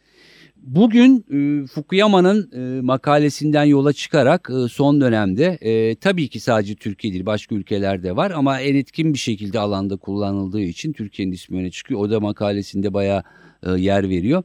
Bugün 0.56 1.26
e, 1.32 1.68
Fukuyama'nın 1.68 2.52
e, 2.52 2.82
makalesinden 2.82 3.64
yola 3.64 3.94
çıkarak 3.94 4.50
e, 4.50 4.68
son 4.68 5.02
dönemde 5.02 5.58
e, 5.62 5.96
tabii 5.96 6.28
ki 6.28 6.40
sadece 6.40 6.76
Türkiye 6.76 7.14
değil 7.14 7.26
başka 7.26 7.56
ülkelerde 7.56 8.16
var 8.16 8.32
ama 8.32 8.60
en 8.60 8.76
etkin 8.76 9.14
bir 9.14 9.20
şekilde 9.20 9.60
alanda 9.60 9.98
kullanıldığı 9.98 10.62
için 10.62 10.94
Türkiye'nin 10.94 11.34
ismi 11.34 11.60
öne 11.60 11.72
çıkıyor. 11.72 12.00
O 12.00 12.10
da 12.10 12.20
makalesinde 12.20 12.94
bayağı 12.94 13.24
e, 13.64 13.72
yer 13.72 14.10
veriyor. 14.10 14.44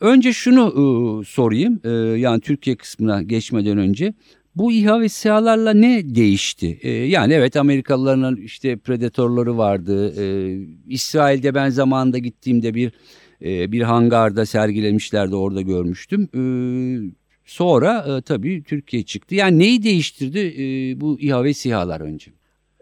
Önce 0.00 0.32
şunu 0.32 0.66
e, 0.68 1.24
sorayım 1.24 1.80
e, 1.84 1.88
yani 2.18 2.40
Türkiye 2.40 2.76
kısmına 2.76 3.22
geçmeden 3.22 3.78
önce 3.78 4.14
bu 4.56 4.72
İHA 4.72 5.00
ve 5.00 5.08
SİHA'larla 5.08 5.72
ne 5.72 6.14
değişti? 6.14 6.78
Ee, 6.82 6.90
yani 6.90 7.32
evet 7.32 7.56
Amerikalıların 7.56 8.36
işte 8.36 8.76
predatorları 8.76 9.58
vardı. 9.58 10.14
Ee, 10.20 10.58
İsrail'de 10.86 11.54
ben 11.54 11.68
zamanında 11.68 12.18
gittiğimde 12.18 12.74
bir 12.74 12.92
e, 13.42 13.72
bir 13.72 13.82
hangarda 13.82 14.46
sergilemişlerdi 14.46 15.36
orada 15.36 15.62
görmüştüm. 15.62 16.28
Ee, 16.34 16.40
sonra 17.44 18.04
e, 18.08 18.22
tabii 18.22 18.62
Türkiye 18.62 19.02
çıktı. 19.02 19.34
Yani 19.34 19.58
neyi 19.58 19.82
değiştirdi 19.82 20.38
e, 20.38 21.00
bu 21.00 21.20
İHA 21.20 21.44
ve 21.44 21.54
SİHA'lar 21.54 22.00
önce? 22.00 22.30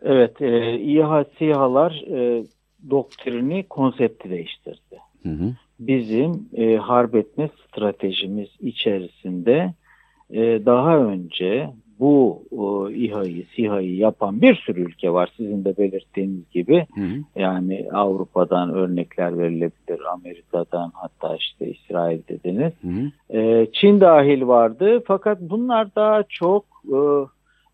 Evet, 0.02 0.40
e, 0.40 0.80
İHA 0.80 1.24
SİHA'lar 1.38 1.92
e, 1.92 2.44
doktrini, 2.90 3.64
konsepti 3.68 4.30
değiştirdi. 4.30 4.96
Hı 5.26 5.44
hı. 5.44 5.52
Bizim 5.80 6.48
e, 6.54 6.76
harp 6.76 7.14
etme 7.14 7.48
stratejimiz 7.68 8.48
içerisinde 8.60 9.74
e, 10.30 10.66
daha 10.66 10.98
önce 10.98 11.70
bu 12.00 12.42
e, 12.52 12.94
İHA'yı, 12.94 13.44
SİHA'yı 13.56 13.96
yapan 13.96 14.42
bir 14.42 14.54
sürü 14.54 14.80
ülke 14.80 15.12
var 15.12 15.32
sizin 15.36 15.64
de 15.64 15.76
belirttiğiniz 15.78 16.50
gibi. 16.50 16.86
Hı 16.94 17.00
hı. 17.00 17.40
Yani 17.40 17.88
Avrupa'dan 17.92 18.74
örnekler 18.74 19.38
verilebilir, 19.38 20.00
Amerika'dan 20.12 20.92
hatta 20.94 21.36
işte 21.36 21.70
İsrail 21.70 22.20
dediniz. 22.28 22.72
Hı 22.82 22.88
hı. 22.88 23.38
E, 23.38 23.66
Çin 23.72 24.00
dahil 24.00 24.46
vardı 24.46 25.02
fakat 25.06 25.40
bunlar 25.40 25.94
daha 25.96 26.22
çok 26.22 26.64
e, 26.84 26.98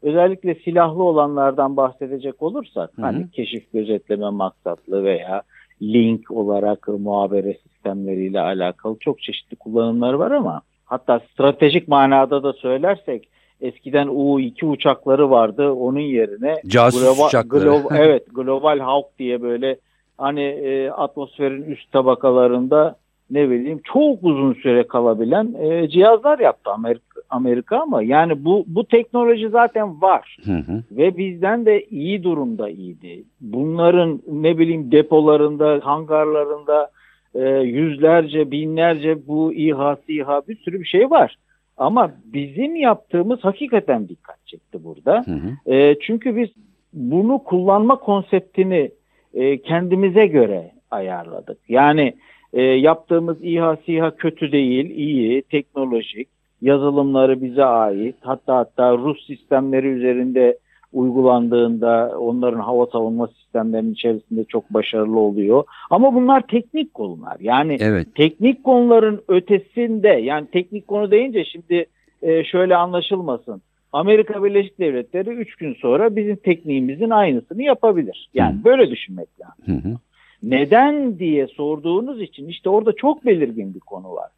özellikle 0.02 0.54
silahlı 0.54 1.02
olanlardan 1.02 1.76
bahsedecek 1.76 2.42
olursak 2.42 2.90
hı 2.97 3.02
hı. 3.02 3.06
hani 3.06 3.30
keşif 3.30 3.73
gözetleme 3.73 4.30
maksatlı 4.30 5.04
veya 5.04 5.42
link 5.83 6.31
olarak 6.31 6.89
muhabere 6.89 7.55
sistemleriyle 7.55 8.41
alakalı 8.41 8.97
çok 9.01 9.23
çeşitli 9.23 9.57
kullanımlar 9.57 10.12
var 10.12 10.31
ama 10.31 10.62
hatta 10.85 11.21
stratejik 11.33 11.89
manada 11.89 12.43
da 12.43 12.53
söylersek 12.53 13.29
eskiden 13.61 14.09
U-2 14.09 14.67
uçakları 14.67 15.31
vardı. 15.31 15.71
Onun 15.71 16.01
yerine 16.01 16.57
Casus 16.67 17.01
global, 17.01 17.27
uçakları. 17.27 17.65
Global, 17.65 17.97
evet 17.97 18.27
Global 18.35 18.79
Hawk 18.79 19.19
diye 19.19 19.43
böyle 19.43 19.77
hani 20.19 20.43
e, 20.43 20.91
atmosferin 20.91 21.62
üst 21.62 21.93
tabakalarında 21.93 22.97
ne 23.31 23.51
bileyim 23.51 23.81
çok 23.85 24.19
uzun 24.23 24.55
süre 24.55 24.87
kalabilen 24.87 25.55
e, 25.61 25.89
cihazlar 25.89 26.39
yaptı 26.39 26.71
Amerika, 26.71 27.12
Amerika 27.33 27.81
ama 27.81 28.03
yani 28.03 28.45
bu 28.45 28.65
bu 28.67 28.85
teknoloji 28.85 29.49
zaten 29.49 30.03
var 30.03 30.37
hı 30.45 30.53
hı. 30.53 30.83
ve 30.91 31.17
bizden 31.17 31.67
de 31.67 31.85
iyi 31.85 32.23
durumda 32.23 32.71
iyiydi. 32.71 33.25
Bunların 33.41 34.23
ne 34.33 34.59
bileyim 34.59 34.93
depolarında, 34.93 35.81
hangarlarında 35.83 36.91
e, 37.35 37.49
yüzlerce, 37.51 38.51
binlerce 38.51 39.27
bu 39.27 39.53
İHA, 39.53 39.97
SİHA 40.07 40.43
bir 40.49 40.57
sürü 40.57 40.81
bir 40.81 40.85
şey 40.85 41.11
var. 41.11 41.37
Ama 41.77 42.12
bizim 42.25 42.77
yaptığımız 42.77 43.45
hakikaten 43.45 44.09
dikkat 44.09 44.47
çekti 44.47 44.85
burada. 44.85 45.25
Hı 45.27 45.31
hı. 45.31 45.75
E, 45.75 45.99
çünkü 46.01 46.37
biz 46.37 46.49
bunu 46.93 47.39
kullanma 47.45 47.97
konseptini 47.97 48.91
e, 49.35 49.62
kendimize 49.62 50.27
göre 50.27 50.73
ayarladık. 50.91 51.59
Yani 51.69 52.15
e, 52.53 52.62
yaptığımız 52.62 53.37
İHA, 53.45 53.77
SİHA 53.87 54.17
kötü 54.17 54.53
değil, 54.53 54.91
iyi, 54.91 55.43
teknolojik, 55.43 56.29
yazılımları 56.62 57.42
bize 57.42 57.64
ait. 57.64 58.16
Hatta 58.21 58.57
hatta 58.57 58.99
Rus 58.99 59.26
sistemleri 59.26 59.87
üzerinde 59.87 60.59
uygulandığında 60.92 62.14
onların 62.19 62.61
hava 62.61 62.87
savunma 62.87 63.28
sistemlerinin 63.28 63.92
içerisinde 63.92 64.45
çok 64.45 64.75
başarılı 64.75 65.19
oluyor. 65.19 65.64
Ama 65.90 66.14
bunlar 66.14 66.47
teknik 66.47 66.95
konular. 66.95 67.37
Yani 67.40 67.76
evet. 67.81 68.14
teknik 68.14 68.64
konuların 68.64 69.23
ötesinde 69.28 70.09
yani 70.09 70.47
teknik 70.47 70.88
konu 70.88 71.11
deyince 71.11 71.45
şimdi 71.45 71.87
e, 72.23 72.45
şöyle 72.45 72.76
anlaşılmasın. 72.76 73.62
Amerika 73.92 74.45
Birleşik 74.45 74.78
Devletleri 74.78 75.31
3 75.31 75.57
gün 75.57 75.75
sonra 75.75 76.16
bizim 76.16 76.37
tekniğimizin 76.37 77.11
aynısını 77.11 77.62
yapabilir. 77.62 78.31
Yani 78.35 78.59
hı. 78.61 78.64
böyle 78.64 78.90
düşünmek 78.90 79.28
lazım. 79.40 79.83
Hı 79.85 79.88
hı. 79.88 79.97
Neden 80.42 81.19
diye 81.19 81.47
sorduğunuz 81.47 82.23
için 82.23 82.49
işte 82.49 82.71
orada 82.71 82.92
çok 82.92 83.26
belirgin 83.26 83.75
bir 83.75 83.81
konu 83.81 84.14
var 84.14 84.31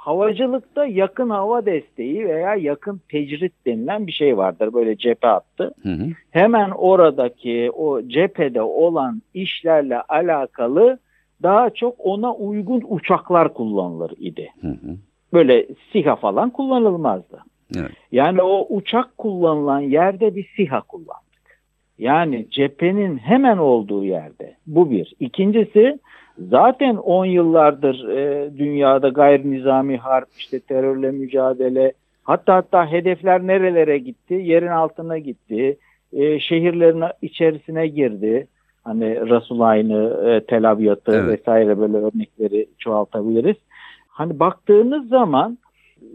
havacılıkta 0.00 0.86
yakın 0.86 1.30
hava 1.30 1.66
desteği 1.66 2.28
veya 2.28 2.54
yakın 2.54 3.00
tecrit 3.08 3.52
denilen 3.66 4.06
bir 4.06 4.12
şey 4.12 4.36
vardır. 4.36 4.72
Böyle 4.72 4.96
cephe 4.96 5.28
attı. 5.28 5.74
Hı 5.82 5.88
hı. 5.88 6.06
Hemen 6.30 6.70
oradaki 6.70 7.70
o 7.70 8.02
cephede 8.02 8.62
olan 8.62 9.22
işlerle 9.34 10.00
alakalı 10.00 10.98
daha 11.42 11.70
çok 11.70 11.94
ona 11.98 12.34
uygun 12.34 12.84
uçaklar 12.88 13.54
kullanılır 13.54 14.12
idi. 14.18 14.48
Hı 14.60 14.68
hı. 14.68 14.96
Böyle 15.32 15.66
SİHA 15.92 16.16
falan 16.16 16.50
kullanılmazdı. 16.50 17.42
Evet. 17.76 17.90
Yani 18.12 18.42
o 18.42 18.66
uçak 18.70 19.18
kullanılan 19.18 19.80
yerde 19.80 20.34
bir 20.34 20.50
SİHA 20.56 20.80
kullandık. 20.80 21.60
Yani 21.98 22.46
cephenin 22.50 23.18
hemen 23.18 23.58
olduğu 23.58 24.04
yerde. 24.04 24.56
Bu 24.66 24.90
bir. 24.90 25.14
İkincisi 25.20 25.98
Zaten 26.48 26.96
10 26.96 27.24
yıllardır 27.24 28.08
e, 28.08 28.50
dünyada 28.58 29.08
gayri 29.08 29.50
nizami 29.50 29.96
harp, 29.96 30.28
işte 30.38 30.60
terörle 30.60 31.10
mücadele, 31.10 31.92
hatta 32.22 32.54
hatta 32.54 32.92
hedefler 32.92 33.46
nerelere 33.46 33.98
gitti? 33.98 34.34
Yerin 34.34 34.66
altına 34.66 35.18
gitti, 35.18 35.76
e, 36.12 36.40
şehirlerin 36.40 37.04
içerisine 37.22 37.86
girdi. 37.86 38.46
Hani 38.84 39.30
Rasulayn'ı, 39.30 40.30
e, 40.30 40.46
Tel 40.46 40.70
Abyad'ı 40.70 41.14
evet. 41.14 41.38
vesaire 41.38 41.78
böyle 41.78 41.96
örnekleri 41.96 42.66
çoğaltabiliriz. 42.78 43.56
Hani 44.08 44.40
baktığınız 44.40 45.08
zaman 45.08 45.58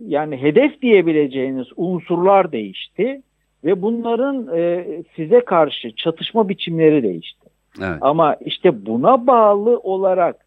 yani 0.07 0.37
hedef 0.37 0.81
diyebileceğiniz 0.81 1.67
unsurlar 1.75 2.51
değişti 2.51 3.21
ve 3.63 3.81
bunların 3.81 4.57
e, 4.57 4.85
size 5.15 5.39
karşı 5.39 5.95
çatışma 5.95 6.49
biçimleri 6.49 7.03
değişti. 7.03 7.44
Evet. 7.81 7.97
Ama 8.01 8.35
işte 8.35 8.85
buna 8.85 9.27
bağlı 9.27 9.79
olarak 9.79 10.45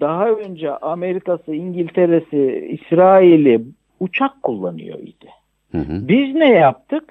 daha 0.00 0.28
önce 0.28 0.70
Amerika'sı, 0.70 1.54
İngiltere'si, 1.54 2.68
İsrail'i 2.70 3.64
uçak 4.00 4.42
kullanıyor 4.42 4.98
idi. 4.98 5.28
Hı 5.72 5.78
hı. 5.78 6.08
Biz 6.08 6.34
ne 6.34 6.48
yaptık? 6.48 7.04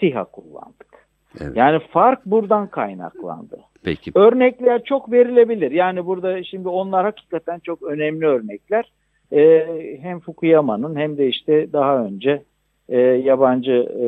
SİHA 0.00 0.24
kullandık. 0.24 1.06
Evet. 1.40 1.56
Yani 1.56 1.78
fark 1.78 2.26
buradan 2.26 2.66
kaynaklandı. 2.66 3.60
Peki. 3.84 4.12
Örnekler 4.14 4.84
çok 4.84 5.12
verilebilir. 5.12 5.70
Yani 5.70 6.06
burada 6.06 6.44
şimdi 6.44 6.68
onlar 6.68 7.04
hakikaten 7.04 7.58
çok 7.58 7.82
önemli 7.82 8.26
örnekler. 8.26 8.92
Ee, 9.32 9.98
hem 10.00 10.20
Fukuyama'nın 10.20 10.96
hem 10.96 11.18
de 11.18 11.28
işte 11.28 11.72
daha 11.72 12.04
önce 12.04 12.42
e, 12.88 12.98
yabancı 13.00 13.72
e, 13.72 14.06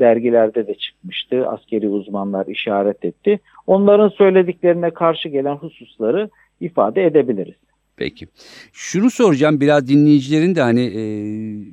dergilerde 0.00 0.66
de 0.66 0.74
çıkmıştı. 0.74 1.48
Askeri 1.48 1.88
uzmanlar 1.88 2.46
işaret 2.46 3.04
etti. 3.04 3.40
Onların 3.66 4.08
söylediklerine 4.08 4.90
karşı 4.90 5.28
gelen 5.28 5.54
hususları 5.54 6.30
ifade 6.60 7.04
edebiliriz. 7.06 7.69
Peki. 8.00 8.28
Şunu 8.72 9.10
soracağım 9.10 9.60
biraz 9.60 9.88
dinleyicilerin 9.88 10.54
de 10.54 10.60
hani 10.60 10.80
e, 10.80 11.02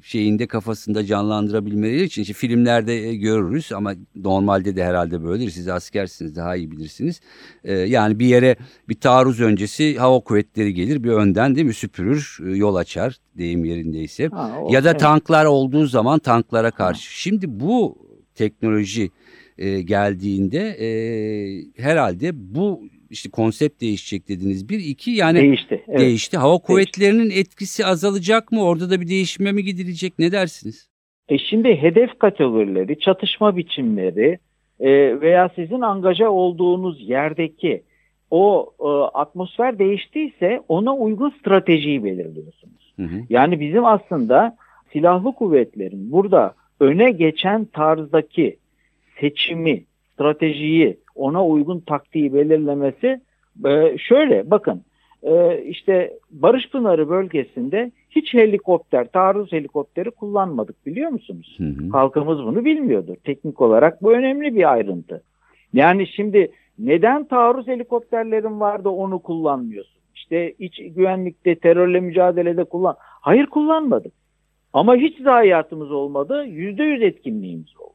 şeyinde 0.01 0.48
kafasında 0.48 1.05
canlandırabilmeleri 1.05 2.03
için 2.03 2.22
işte 2.22 2.34
filmlerde 2.34 2.93
e, 3.07 3.15
görürüz 3.15 3.72
ama 3.72 3.93
normalde 4.15 4.75
de 4.75 4.84
herhalde 4.84 5.24
böyledir. 5.24 5.51
Siz 5.51 5.67
askersiniz 5.67 6.36
daha 6.36 6.55
iyi 6.55 6.72
bilirsiniz. 6.72 7.22
E, 7.63 7.74
yani 7.74 8.19
bir 8.19 8.25
yere 8.25 8.55
bir 8.89 8.96
taarruz 8.96 9.41
öncesi 9.41 9.98
hava 9.98 10.19
kuvvetleri 10.19 10.74
gelir 10.74 11.03
bir 11.03 11.10
önden 11.10 11.55
değil 11.55 11.67
mi 11.67 11.74
süpürür 11.74 12.38
e, 12.48 12.55
yol 12.57 12.75
açar 12.75 13.17
deyim 13.38 13.65
yerindeyse. 13.65 14.27
Ha, 14.27 14.60
o- 14.62 14.74
ya 14.74 14.84
da 14.84 14.89
evet. 14.91 15.00
tanklar 15.00 15.46
olduğu 15.46 15.86
zaman 15.86 16.19
tanklara 16.19 16.72
karşı. 16.72 17.13
Şimdi 17.22 17.60
bu 17.60 17.98
teknoloji 18.36 19.10
e, 19.57 19.81
geldiğinde 19.81 20.60
e, 20.60 20.89
herhalde 21.81 22.31
bu 22.34 22.81
işte 23.10 23.30
konsept 23.30 23.82
değişecek 23.82 24.30
dediniz. 24.30 24.70
Bir 24.70 24.80
iki 24.80 25.12
yani 25.12 25.42
değişti. 25.42 25.84
Evet. 25.88 26.00
değişti. 26.00 26.38
Hava 26.38 26.58
kuvvetlerinin 26.58 27.30
etkisi 27.30 27.86
azalacak 27.86 28.52
mı? 28.52 28.64
Orada 28.64 28.90
da 28.90 29.02
bir 29.02 29.08
değişime 29.08 29.52
mi 29.52 29.64
gidilecek? 29.64 30.20
Ne 30.20 30.32
dersiniz? 30.32 30.90
E 31.30 31.38
şimdi 31.38 31.76
hedef 31.82 32.20
kategorileri, 32.20 33.00
çatışma 33.00 33.58
biçimleri 33.58 34.40
e, 34.80 35.22
veya 35.22 35.50
sizin 35.56 35.82
angaja 35.82 36.30
olduğunuz 36.30 37.10
yerdeki 37.10 37.84
o 38.32 38.74
e, 38.80 38.88
atmosfer 39.18 39.80
değiştiyse 39.80 40.62
ona 40.68 40.96
uygun 40.96 41.30
stratejiyi 41.30 42.04
belirliyorsunuz. 42.04 42.94
Hı 42.96 43.04
hı. 43.04 43.22
Yani 43.30 43.60
bizim 43.60 43.86
aslında 43.86 44.58
silahlı 44.94 45.34
kuvvetlerin 45.34 46.12
burada 46.12 46.54
öne 46.80 47.12
geçen 47.12 47.66
tarzdaki 47.66 48.58
seçimi, 49.20 49.84
stratejiyi, 50.14 50.98
ona 51.17 51.45
uygun 51.45 51.79
taktiği 51.79 52.33
belirlemesi 52.33 53.21
e, 53.65 53.97
şöyle 53.97 54.51
bakın 54.51 54.83
e, 55.24 55.63
işte 55.63 56.13
Barış 56.31 56.69
Pınarı 56.69 57.09
bölgesinde 57.09 57.91
hiç 58.09 58.33
helikopter, 58.33 59.07
taarruz 59.12 59.51
helikopteri 59.51 60.12
kullanmadık 60.12 60.86
biliyor 60.86 61.12
musunuz? 61.12 61.57
Hı 61.57 61.63
hı. 61.63 61.89
Halkımız 61.91 62.43
bunu 62.43 62.65
bilmiyordu. 62.65 63.15
Teknik 63.24 63.62
olarak 63.62 64.03
bu 64.03 64.13
önemli 64.13 64.55
bir 64.55 64.71
ayrıntı. 64.71 65.24
Yani 65.74 66.07
şimdi 66.07 66.51
neden 66.79 67.24
taarruz 67.24 67.67
helikopterlerin 67.67 68.59
vardı 68.59 68.89
onu 68.89 69.19
kullanmıyorsun? 69.19 70.01
İşte 70.15 70.53
iç 70.59 70.81
güvenlikte, 70.95 71.55
terörle 71.55 72.00
mücadelede 72.00 72.63
kullan. 72.63 72.95
Hayır 73.00 73.45
kullanmadık. 73.45 74.13
Ama 74.74 74.95
hiç 74.95 75.21
zayiatımız 75.21 75.91
olmadı. 75.91 76.45
Yüzde 76.45 76.83
yüz 76.83 77.01
etkinliğimiz 77.01 77.77
oldu. 77.79 77.93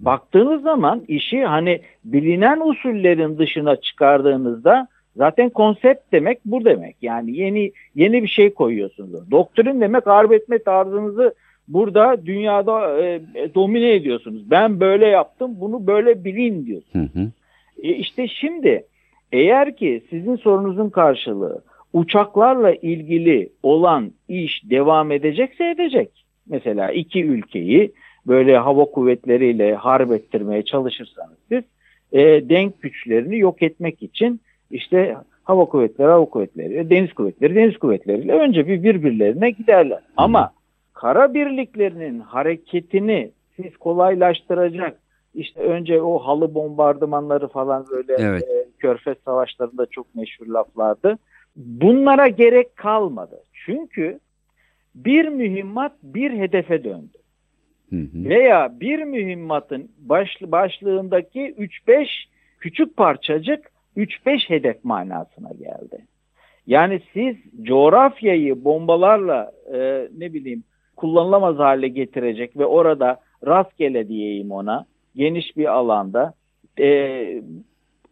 Baktığınız 0.00 0.62
zaman 0.62 1.04
işi 1.08 1.44
hani 1.44 1.80
bilinen 2.04 2.60
usullerin 2.60 3.38
dışına 3.38 3.76
çıkardığınızda 3.76 4.88
zaten 5.16 5.50
konsept 5.50 6.12
demek 6.12 6.38
bu 6.44 6.64
demek. 6.64 6.96
Yani 7.02 7.36
yeni 7.36 7.72
yeni 7.94 8.22
bir 8.22 8.28
şey 8.28 8.54
koyuyorsunuz. 8.54 9.30
Doktrin 9.30 9.80
demek 9.80 10.06
harp 10.06 10.32
etme 10.32 10.58
tarzınızı 10.58 11.34
burada 11.68 12.26
dünyada 12.26 13.02
e, 13.02 13.20
domine 13.54 13.94
ediyorsunuz. 13.94 14.50
Ben 14.50 14.80
böyle 14.80 15.06
yaptım 15.06 15.60
bunu 15.60 15.86
böyle 15.86 16.24
bilin 16.24 16.66
diyorsunuz. 16.66 17.14
Hı 17.14 17.20
hı. 17.20 17.30
E 17.82 17.88
işte 17.88 18.28
şimdi 18.28 18.84
eğer 19.32 19.76
ki 19.76 20.02
sizin 20.10 20.36
sorunuzun 20.36 20.90
karşılığı 20.90 21.62
uçaklarla 21.96 22.72
ilgili 22.74 23.52
olan 23.62 24.12
iş 24.28 24.62
devam 24.70 25.12
edecekse 25.12 25.70
edecek. 25.70 26.24
Mesela 26.48 26.90
iki 26.90 27.24
ülkeyi 27.24 27.92
böyle 28.26 28.58
hava 28.58 28.84
kuvvetleriyle 28.84 29.74
harp 29.74 30.12
ettirmeye 30.12 30.62
çalışırsanız 30.62 31.36
siz 31.48 31.64
e, 32.12 32.48
denk 32.48 32.82
güçlerini 32.82 33.38
yok 33.38 33.62
etmek 33.62 34.02
için 34.02 34.40
işte 34.70 35.16
hava 35.44 35.64
kuvvetleri, 35.64 36.08
hava 36.08 36.24
kuvvetleri, 36.24 36.90
deniz 36.90 37.12
kuvvetleri, 37.12 37.54
deniz 37.54 37.78
kuvvetleriyle 37.78 38.32
önce 38.32 38.66
bir 38.68 38.82
birbirlerine 38.82 39.50
giderler. 39.50 40.00
Ama 40.16 40.52
kara 40.92 41.34
birliklerinin 41.34 42.20
hareketini 42.20 43.30
siz 43.56 43.76
kolaylaştıracak 43.76 44.98
işte 45.34 45.60
önce 45.60 46.02
o 46.02 46.18
halı 46.18 46.54
bombardımanları 46.54 47.48
falan 47.48 47.86
böyle 47.90 48.14
Evet. 48.18 48.42
e, 48.42 48.66
Körfez 48.78 49.16
savaşlarında 49.24 49.86
çok 49.86 50.14
meşhur 50.14 50.46
laflardı. 50.46 51.18
Bunlara 51.56 52.28
gerek 52.28 52.76
kalmadı. 52.76 53.42
Çünkü 53.52 54.20
bir 54.94 55.28
mühimmat 55.28 55.92
bir 56.02 56.30
hedefe 56.30 56.84
döndü. 56.84 57.18
Hı 57.90 57.96
hı. 57.96 58.24
Veya 58.28 58.80
bir 58.80 59.02
mühimmatın 59.02 59.90
baş, 59.98 60.28
başlığındaki 60.42 61.54
3-5 61.86 62.06
küçük 62.60 62.96
parçacık 62.96 63.70
3-5 63.96 64.50
hedef 64.50 64.84
manasına 64.84 65.50
geldi. 65.52 66.06
Yani 66.66 67.00
siz 67.12 67.36
coğrafyayı 67.62 68.64
bombalarla 68.64 69.52
e, 69.74 70.08
ne 70.18 70.32
bileyim 70.32 70.64
kullanılamaz 70.96 71.58
hale 71.58 71.88
getirecek 71.88 72.56
ve 72.56 72.66
orada 72.66 73.20
rastgele 73.46 74.08
diyeyim 74.08 74.50
ona 74.50 74.86
geniş 75.16 75.56
bir 75.56 75.74
alanda 75.74 76.34
e, 76.80 77.42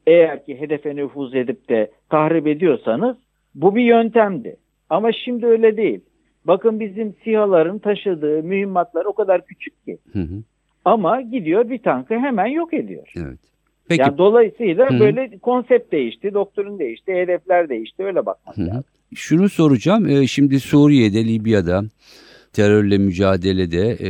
eğer 0.06 0.44
ki 0.44 0.60
hedefe 0.60 0.96
nüfuz 0.96 1.34
edip 1.34 1.68
de 1.68 1.90
tahrip 2.10 2.46
ediyorsanız 2.46 3.16
bu 3.54 3.76
bir 3.76 3.82
yöntemdi. 3.84 4.56
Ama 4.90 5.12
şimdi 5.24 5.46
öyle 5.46 5.76
değil. 5.76 6.00
Bakın 6.44 6.80
bizim 6.80 7.14
SİHA'ların 7.24 7.78
taşıdığı 7.78 8.42
mühimmatlar 8.42 9.04
o 9.04 9.12
kadar 9.12 9.46
küçük 9.46 9.84
ki. 9.84 9.98
Hı 10.12 10.18
hı. 10.18 10.42
Ama 10.84 11.20
gidiyor 11.20 11.70
bir 11.70 11.78
tankı 11.78 12.14
hemen 12.14 12.46
yok 12.46 12.74
ediyor. 12.74 13.12
Evet. 13.16 13.38
Peki 13.88 14.00
Yani 14.00 14.18
dolayısıyla 14.18 14.90
Hı 14.90 14.94
hı. 14.94 15.00
böyle 15.00 15.38
konsept 15.38 15.92
değişti, 15.92 16.34
doktrin 16.34 16.78
değişti, 16.78 17.12
hedefler 17.12 17.68
değişti. 17.68 18.04
Öyle 18.04 18.26
bakmak 18.26 18.56
Hı 18.56 18.62
hı. 18.62 18.66
lazım. 18.66 18.84
şunu 19.14 19.48
soracağım. 19.48 20.08
Ee, 20.08 20.26
şimdi 20.26 20.60
Suriye'de, 20.60 21.24
Libya'da 21.24 21.82
terörle 22.54 22.98
mücadelede 22.98 23.96
e, 24.00 24.08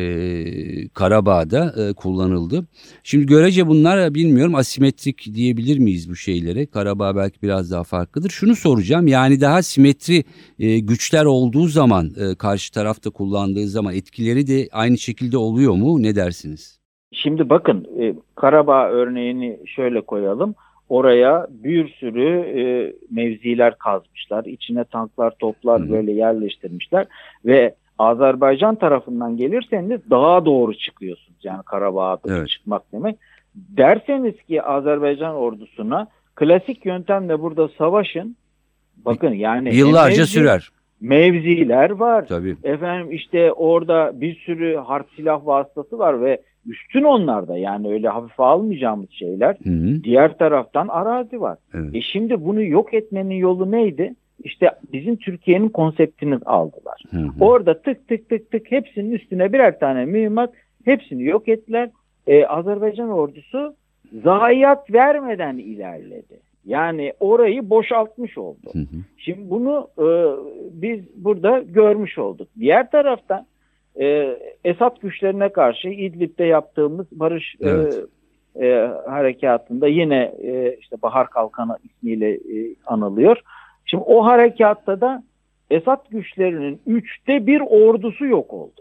Karabağ'da 0.88 1.74
e, 1.78 1.92
kullanıldı. 1.92 2.66
Şimdi 3.02 3.26
görece 3.26 3.66
bunlar 3.66 4.07
e, 4.07 4.14
bilmiyorum 4.14 4.54
asimetrik 4.54 5.35
diyebilir 5.35 5.78
miyiz 5.78 6.11
bu 6.11 6.16
şeylere? 6.16 6.66
Karabağ 6.66 7.16
belki 7.16 7.42
biraz 7.42 7.72
daha 7.72 7.85
farklıdır. 7.85 8.30
Şunu 8.30 8.54
soracağım 8.54 9.07
yani 9.07 9.40
daha 9.40 9.62
simetri 9.62 10.24
e, 10.59 10.78
güçler 10.78 11.24
olduğu 11.24 11.66
zaman 11.66 12.07
e, 12.07 12.35
karşı 12.35 12.72
tarafta 12.72 13.11
kullandığı 13.11 13.66
zaman 13.66 13.94
etkileri 13.94 14.46
de 14.46 14.68
aynı 14.72 14.98
şekilde 14.98 15.37
oluyor 15.38 15.74
mu? 15.74 16.02
Ne 16.02 16.16
dersiniz? 16.16 16.80
Şimdi 17.12 17.50
bakın 17.50 17.87
e, 18.00 18.14
Karabağ 18.35 18.88
örneğini 18.90 19.59
şöyle 19.66 20.00
koyalım. 20.00 20.54
Oraya 20.88 21.46
bir 21.50 21.88
sürü 21.88 22.28
e, 22.61 22.62
mevziler 23.11 23.78
kazmışlar. 23.78 24.44
İçine 24.44 24.85
tanklar, 24.85 25.35
toplar 25.38 25.83
hı. 25.83 25.90
böyle 25.90 26.12
yerleştirmişler 26.12 27.07
ve 27.44 27.74
Azerbaycan 27.98 28.74
tarafından 28.74 29.37
gelirseniz 29.37 30.00
daha 30.11 30.44
doğru 30.44 30.74
çıkıyorsunuz. 30.74 31.38
Yani 31.44 31.62
Karabağ'a 31.62 32.18
Evet. 32.28 32.48
çıkmak 32.48 32.83
demek. 32.92 33.16
Derseniz 33.54 34.42
ki 34.42 34.62
Azerbaycan 34.62 35.35
ordusuna 35.35 36.07
klasik 36.35 36.87
yöntemle 36.87 37.40
burada 37.40 37.68
savaşın. 37.68 38.37
Bakın 39.04 39.33
yani 39.33 39.76
Yıllarca 39.76 40.22
mevzi- 40.22 40.26
sürer. 40.26 40.68
Mevziler 41.00 41.90
var. 41.90 42.26
Tabii. 42.26 42.57
Efendim 42.64 43.12
işte 43.12 43.52
orada 43.52 44.20
bir 44.20 44.35
sürü 44.35 44.76
harp 44.76 45.07
silah 45.16 45.46
vasıtası 45.46 45.98
var 45.98 46.20
ve 46.22 46.42
üstün 46.66 47.02
onlarda 47.02 47.59
yani 47.59 47.88
öyle 47.92 48.09
hafife 48.09 48.42
almayacağımız 48.42 49.11
şeyler. 49.11 49.57
Hı 49.64 49.70
hı. 49.70 50.04
Diğer 50.04 50.38
taraftan 50.38 50.88
arazi 50.88 51.40
var. 51.40 51.59
Evet. 51.74 51.94
E 51.94 52.00
şimdi 52.00 52.44
bunu 52.44 52.62
yok 52.62 52.94
etmenin 52.94 53.35
yolu 53.35 53.70
neydi? 53.70 54.14
İşte 54.44 54.70
bizim 54.92 55.16
Türkiye'nin 55.16 55.68
konseptini 55.68 56.38
aldılar. 56.47 57.03
Hı 57.11 57.16
hı. 57.16 57.31
Orada 57.40 57.83
tık 57.83 58.09
tık 58.09 58.29
tık 58.29 58.51
tık 58.51 58.70
hepsinin 58.70 59.11
üstüne 59.11 59.53
birer 59.53 59.79
tane 59.79 60.05
mühimmat 60.05 60.53
hepsini 60.85 61.25
yok 61.25 61.49
ettiler. 61.49 61.90
E, 62.27 62.47
Azerbaycan 62.47 63.09
ordusu 63.09 63.75
zayiat 64.25 64.92
vermeden 64.92 65.59
ilerledi. 65.59 66.40
Yani 66.66 67.12
orayı 67.20 67.70
boşaltmış 67.70 68.38
oldu. 68.38 68.70
Hı 68.73 68.79
hı. 68.79 68.97
Şimdi 69.18 69.51
bunu 69.51 69.88
e, 69.99 70.07
biz 70.83 71.25
burada 71.25 71.59
görmüş 71.59 72.18
olduk. 72.18 72.49
Diğer 72.59 72.90
taraftan 72.90 73.47
e, 74.01 74.38
Esad 74.64 75.01
güçlerine 75.01 75.49
karşı 75.49 75.88
İdlib'de 75.88 76.44
yaptığımız 76.44 77.07
barış 77.12 77.55
e, 77.61 77.68
Evet. 77.68 78.05
e, 78.61 78.90
harekatında 79.11 79.88
yine 79.88 80.35
e, 80.42 80.77
işte 80.81 80.97
Bahar 81.03 81.31
Kalkanı 81.31 81.79
ismiyle 81.85 82.31
e, 82.35 82.75
anılıyor. 82.87 83.40
Şimdi 83.85 84.05
o 84.07 84.25
harekatta 84.25 85.01
da 85.01 85.23
Esad 85.70 86.11
güçlerinin 86.11 86.81
üçte 86.87 87.47
bir 87.47 87.61
ordusu 87.61 88.27
yok 88.27 88.53
oldu. 88.53 88.81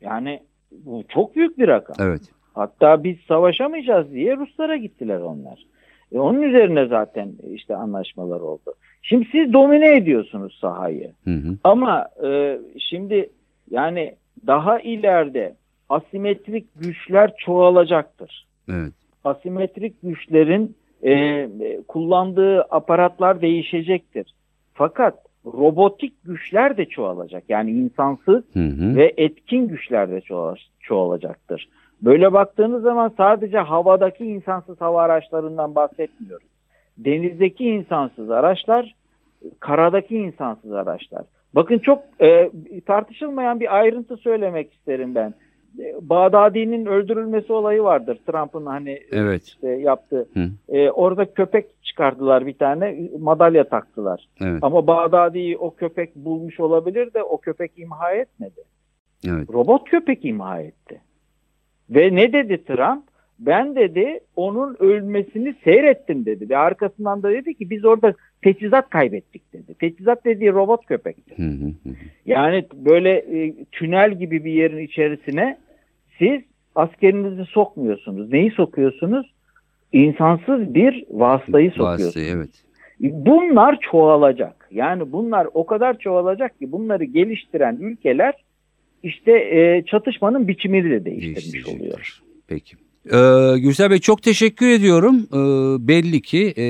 Yani 0.00 0.40
bu 0.70 1.04
çok 1.08 1.36
büyük 1.36 1.58
bir 1.58 1.68
rakam. 1.68 1.96
Evet. 2.00 2.22
Hatta 2.54 3.04
biz 3.04 3.16
savaşamayacağız 3.28 4.12
diye 4.12 4.36
Ruslara 4.36 4.76
gittiler 4.76 5.20
onlar. 5.20 5.66
E 6.12 6.18
onun 6.18 6.42
üzerine 6.42 6.86
zaten 6.86 7.32
işte 7.52 7.76
anlaşmalar 7.76 8.40
oldu. 8.40 8.74
Şimdi 9.02 9.28
siz 9.32 9.52
domine 9.52 9.96
ediyorsunuz 9.96 10.58
sahayı. 10.60 11.12
Hı 11.24 11.30
hı. 11.30 11.56
Ama 11.64 12.08
e, 12.26 12.58
şimdi 12.78 13.30
yani 13.70 14.14
daha 14.46 14.80
ileride 14.80 15.54
asimetrik 15.88 16.66
güçler 16.76 17.36
çoğalacaktır. 17.36 18.46
Evet. 18.68 18.92
Asimetrik 19.24 20.02
güçlerin 20.02 20.76
e, 21.04 21.48
kullandığı 21.88 22.62
aparatlar 22.62 23.40
değişecektir. 23.40 24.34
Fakat 24.74 25.14
robotik 25.46 26.24
güçler 26.24 26.76
de 26.76 26.84
çoğalacak. 26.84 27.44
Yani 27.48 27.70
insansız 27.70 28.44
Hı 28.52 28.60
hı. 28.60 28.96
ve 28.96 29.14
etkin 29.16 29.68
güçler 29.68 30.10
de 30.10 30.20
çoğal- 30.20 30.56
çoğalacaktır. 30.80 31.68
Böyle 32.02 32.32
baktığınız 32.32 32.82
zaman 32.82 33.12
sadece 33.16 33.58
havadaki 33.58 34.24
insansız 34.24 34.80
hava 34.80 35.02
araçlarından 35.02 35.74
bahsetmiyoruz. 35.74 36.46
Denizdeki 36.98 37.64
insansız 37.64 38.30
araçlar, 38.30 38.94
karadaki 39.60 40.16
insansız 40.16 40.72
araçlar. 40.72 41.22
Bakın 41.54 41.78
çok 41.78 42.02
e, 42.20 42.50
tartışılmayan 42.86 43.60
bir 43.60 43.76
ayrıntı 43.76 44.16
söylemek 44.16 44.72
isterim 44.72 45.14
ben. 45.14 45.34
Bağdadi'nin 46.00 46.86
öldürülmesi 46.86 47.52
olayı 47.52 47.82
vardır. 47.82 48.18
Trump'ın 48.26 48.66
hani 48.66 49.00
Evet. 49.12 49.42
işte 49.44 49.68
yaptığı. 49.68 50.28
Hı. 50.34 50.48
E, 50.76 50.90
orada 50.90 51.34
köpek 51.34 51.82
çıkardılar 51.82 52.46
bir 52.46 52.52
tane, 52.52 53.10
madalya 53.18 53.68
taktılar. 53.68 54.28
Evet. 54.40 54.58
Ama 54.62 54.86
Bağdadi'yi 54.86 55.56
o 55.58 55.74
köpek 55.74 56.16
bulmuş 56.16 56.60
olabilir 56.60 57.14
de 57.14 57.22
o 57.22 57.38
köpek 57.38 57.72
imha 57.76 58.12
etmedi. 58.12 58.60
Evet. 59.28 59.50
Robot 59.52 59.90
köpek 59.90 60.24
imha 60.24 60.60
etti. 60.60 61.00
Ve 61.90 62.14
ne 62.14 62.32
dedi 62.32 62.64
Trump? 62.64 63.02
Ben 63.38 63.76
dedi 63.76 64.20
onun 64.36 64.76
ölmesini 64.78 65.54
seyrettim 65.64 66.26
dedi. 66.26 66.50
Ve 66.50 66.56
arkasından 66.56 67.22
da 67.22 67.30
dedi 67.30 67.54
ki 67.54 67.70
biz 67.70 67.84
orada 67.84 68.14
teçhizat 68.42 68.90
kaybettik 68.90 69.52
dedi. 69.52 69.74
Teçhizat 69.74 70.24
dediği 70.24 70.52
robot 70.52 70.86
köpekti. 70.86 71.36
Hı 71.36 71.48
hı 71.48 71.66
hı. 71.66 71.94
Yani 72.26 72.64
böyle 72.74 73.10
e, 73.10 73.64
tünel 73.72 74.18
gibi 74.18 74.44
bir 74.44 74.52
yerin 74.52 74.78
içerisine 74.78 75.58
siz 76.18 76.40
askerinizi 76.74 77.44
sokmuyorsunuz. 77.44 78.32
Neyi 78.32 78.50
sokuyorsunuz? 78.50 79.32
İnsansız 79.92 80.74
bir 80.74 81.04
vasıtayı 81.10 81.70
sokuyorsunuz. 81.70 82.06
Vasıtayı, 82.06 82.26
evet. 82.36 82.50
Bunlar 83.00 83.78
çoğalacak. 83.80 84.68
Yani 84.70 85.12
bunlar 85.12 85.48
o 85.54 85.66
kadar 85.66 85.98
çoğalacak 85.98 86.58
ki 86.58 86.72
bunları 86.72 87.04
geliştiren 87.04 87.76
ülkeler 87.80 88.34
işte 89.02 89.32
e, 89.32 89.84
çatışmanın 89.86 90.48
biçimini 90.48 90.90
de 90.90 91.04
değiştirmiş 91.04 91.68
oluyor. 91.68 92.20
Peki. 92.48 92.76
Ee, 93.12 93.58
Gürsel 93.58 93.90
Bey 93.90 93.98
çok 93.98 94.22
teşekkür 94.22 94.68
ediyorum. 94.68 95.16
Ee, 95.32 95.88
belli 95.88 96.22
ki 96.22 96.54
e, 96.58 96.64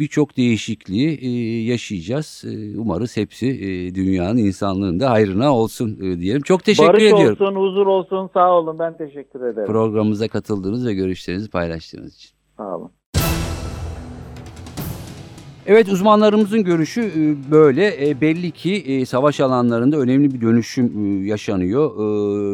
birçok 0.00 0.36
değişikliği 0.36 1.18
e, 1.22 1.28
yaşayacağız. 1.64 2.44
E, 2.46 2.78
umarız 2.78 3.16
hepsi 3.16 3.46
e, 3.46 3.94
dünyanın 3.94 4.36
insanlığın 4.38 5.00
da 5.00 5.10
hayrına 5.10 5.54
olsun 5.56 5.98
e, 6.02 6.20
diyelim. 6.20 6.42
Çok 6.42 6.64
teşekkür 6.64 6.88
Barış 6.88 7.02
ediyorum. 7.02 7.46
olsun, 7.46 7.54
huzur 7.54 7.86
olsun. 7.86 8.30
Sağ 8.34 8.50
olun. 8.52 8.78
Ben 8.78 8.96
teşekkür 8.96 9.40
ederim. 9.40 9.66
Programımıza 9.66 10.28
katıldığınız 10.28 10.86
ve 10.86 10.94
görüşlerinizi 10.94 11.50
paylaştığınız 11.50 12.14
için. 12.16 12.30
Sağ 12.56 12.76
olun. 12.76 12.90
Evet 15.66 15.88
uzmanlarımızın 15.88 16.64
görüşü 16.64 17.00
e, 17.02 17.50
böyle. 17.50 18.08
E, 18.08 18.20
Belli 18.20 18.50
ki 18.50 18.74
e, 18.74 19.06
savaş 19.06 19.40
alanlarında 19.40 19.96
önemli 19.96 20.34
bir 20.34 20.40
dönüşüm 20.40 21.24
yaşanıyor. 21.24 21.92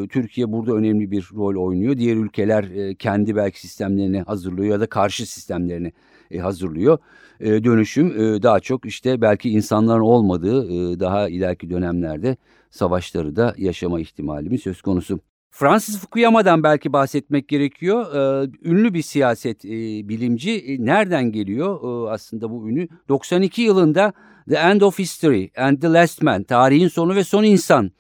Türkiye 0.09 0.53
burada 0.53 0.73
önemli 0.73 1.11
bir 1.11 1.29
rol 1.35 1.66
oynuyor. 1.66 1.99
Diğer 1.99 2.16
ülkeler 2.16 2.95
kendi 2.95 3.37
belki 3.37 3.61
sistemlerini 3.61 4.23
hazırlıyor 4.23 4.73
ya 4.73 4.81
da 4.81 4.87
karşı 4.87 5.27
sistemlerini 5.33 5.92
hazırlıyor. 6.40 6.99
Dönüşüm 7.40 8.14
daha 8.42 8.61
çok 8.61 8.87
işte 8.87 9.21
belki 9.21 9.51
insanların 9.51 10.01
olmadığı 10.01 11.01
daha 11.01 11.29
ileriki 11.29 11.71
dönemlerde 11.71 12.37
savaşları 12.71 13.37
da 13.37 13.55
yaşama 13.59 14.01
ihtimalimiz 14.01 14.62
söz 14.62 14.83
konusu. 14.83 15.21
Francis 15.51 15.99
Fukuyama'dan 15.99 16.63
belki 16.63 16.93
bahsetmek 16.93 17.49
gerekiyor. 17.49 18.15
Ee, 18.15 18.51
ünlü 18.63 18.95
bir 18.95 19.03
siyaset 19.03 19.65
e, 19.65 19.69
bilimci. 20.09 20.53
E, 20.53 20.85
nereden 20.85 21.33
geliyor 21.33 21.81
e, 21.83 22.11
aslında 22.11 22.51
bu 22.51 22.69
ünü? 22.69 22.89
92 23.09 23.63
yılında 23.63 24.13
The 24.49 24.57
End 24.57 24.81
of 24.81 24.99
History 24.99 25.49
and 25.57 25.81
the 25.81 25.93
Last 25.93 26.23
Man, 26.23 26.43
Tarihin 26.43 26.89
Sonu 26.89 27.15
ve 27.15 27.25
Son 27.25 27.45
İnsan 27.45 27.91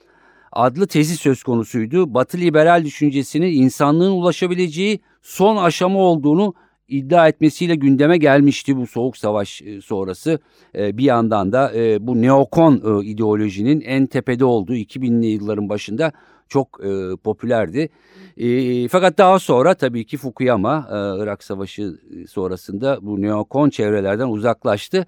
adlı 0.52 0.86
tezi 0.86 1.16
söz 1.16 1.42
konusuydu. 1.42 2.14
Batı 2.14 2.38
liberal 2.38 2.84
düşüncesinin 2.84 3.52
insanlığın 3.62 4.12
ulaşabileceği 4.12 5.00
son 5.22 5.56
aşama 5.56 5.98
olduğunu 5.98 6.54
iddia 6.88 7.28
etmesiyle 7.28 7.74
gündeme 7.74 8.16
gelmişti 8.18 8.76
bu 8.76 8.86
soğuk 8.86 9.16
savaş 9.16 9.62
sonrası. 9.84 10.38
Bir 10.74 11.04
yandan 11.04 11.52
da 11.52 11.72
bu 12.00 12.22
neokon 12.22 13.02
ideolojinin 13.02 13.80
en 13.80 14.06
tepede 14.06 14.44
olduğu 14.44 14.74
2000'li 14.74 15.26
yılların 15.26 15.68
başında 15.68 16.12
çok 16.48 16.80
e, 16.84 17.16
popülerdi. 17.24 17.88
E, 18.36 18.88
fakat 18.88 19.18
daha 19.18 19.38
sonra 19.38 19.74
tabii 19.74 20.06
ki 20.06 20.16
Fukuyama 20.16 20.88
e, 20.90 21.22
Irak 21.22 21.44
Savaşı 21.44 22.00
sonrasında 22.28 22.98
bu 23.02 23.22
neokon 23.22 23.70
çevrelerden 23.70 24.28
uzaklaştı. 24.28 25.06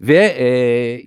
Ve 0.00 0.34
e, 0.38 0.46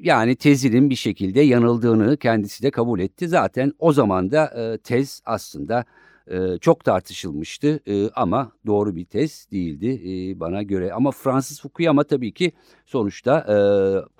yani 0.01 0.35
tezinin 0.35 0.89
bir 0.89 0.95
şekilde 0.95 1.41
yanıldığını 1.41 2.17
kendisi 2.17 2.63
de 2.63 2.71
kabul 2.71 2.99
etti. 2.99 3.27
Zaten 3.27 3.73
o 3.79 3.93
zaman 3.93 4.31
da 4.31 4.45
e, 4.45 4.77
tez 4.77 5.21
aslında 5.25 5.85
e, 6.27 6.57
çok 6.61 6.83
tartışılmıştı 6.83 7.79
e, 7.87 8.09
ama 8.09 8.51
doğru 8.65 8.95
bir 8.95 9.05
tez 9.05 9.47
değildi 9.51 10.01
e, 10.05 10.39
bana 10.39 10.63
göre. 10.63 10.93
Ama 10.93 11.11
Francis 11.11 11.61
Fukuyama 11.61 12.03
tabii 12.03 12.31
ki 12.31 12.51
sonuçta 12.85 13.39
e, 13.39 13.55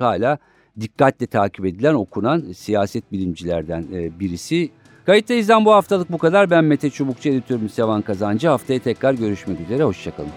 hala 0.04 0.38
dikkatle 0.80 1.28
takip 1.28 1.66
edilen, 1.66 1.94
okunan 1.94 2.52
siyaset 2.52 3.12
bilimcilerden 3.12 3.88
e, 3.94 4.20
birisi. 4.20 4.70
Kayıttayız'dan 5.06 5.66
bu 5.66 5.74
haftalık 5.74 6.12
bu 6.12 6.18
kadar. 6.18 6.50
Ben 6.50 6.64
Mete 6.64 6.90
Çubukçu, 6.90 7.30
editörüm 7.30 7.70
Sevan 7.70 8.02
Kazancı. 8.02 8.48
Haftaya 8.48 8.80
tekrar 8.80 9.14
görüşmek 9.14 9.60
üzere, 9.60 9.84
hoşçakalın. 9.84 10.30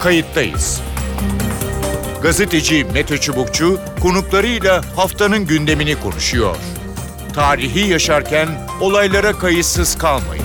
Kayıttayız. 0.00 0.82
Gazeteci 2.22 2.86
Mete 2.94 3.18
Çubukçu 3.18 3.80
konuklarıyla 4.02 4.82
haftanın 4.96 5.46
gündemini 5.46 6.00
konuşuyor. 6.00 6.56
Tarihi 7.34 7.90
yaşarken 7.90 8.48
olaylara 8.80 9.32
kayıtsız 9.32 9.98
kalmayın. 9.98 10.44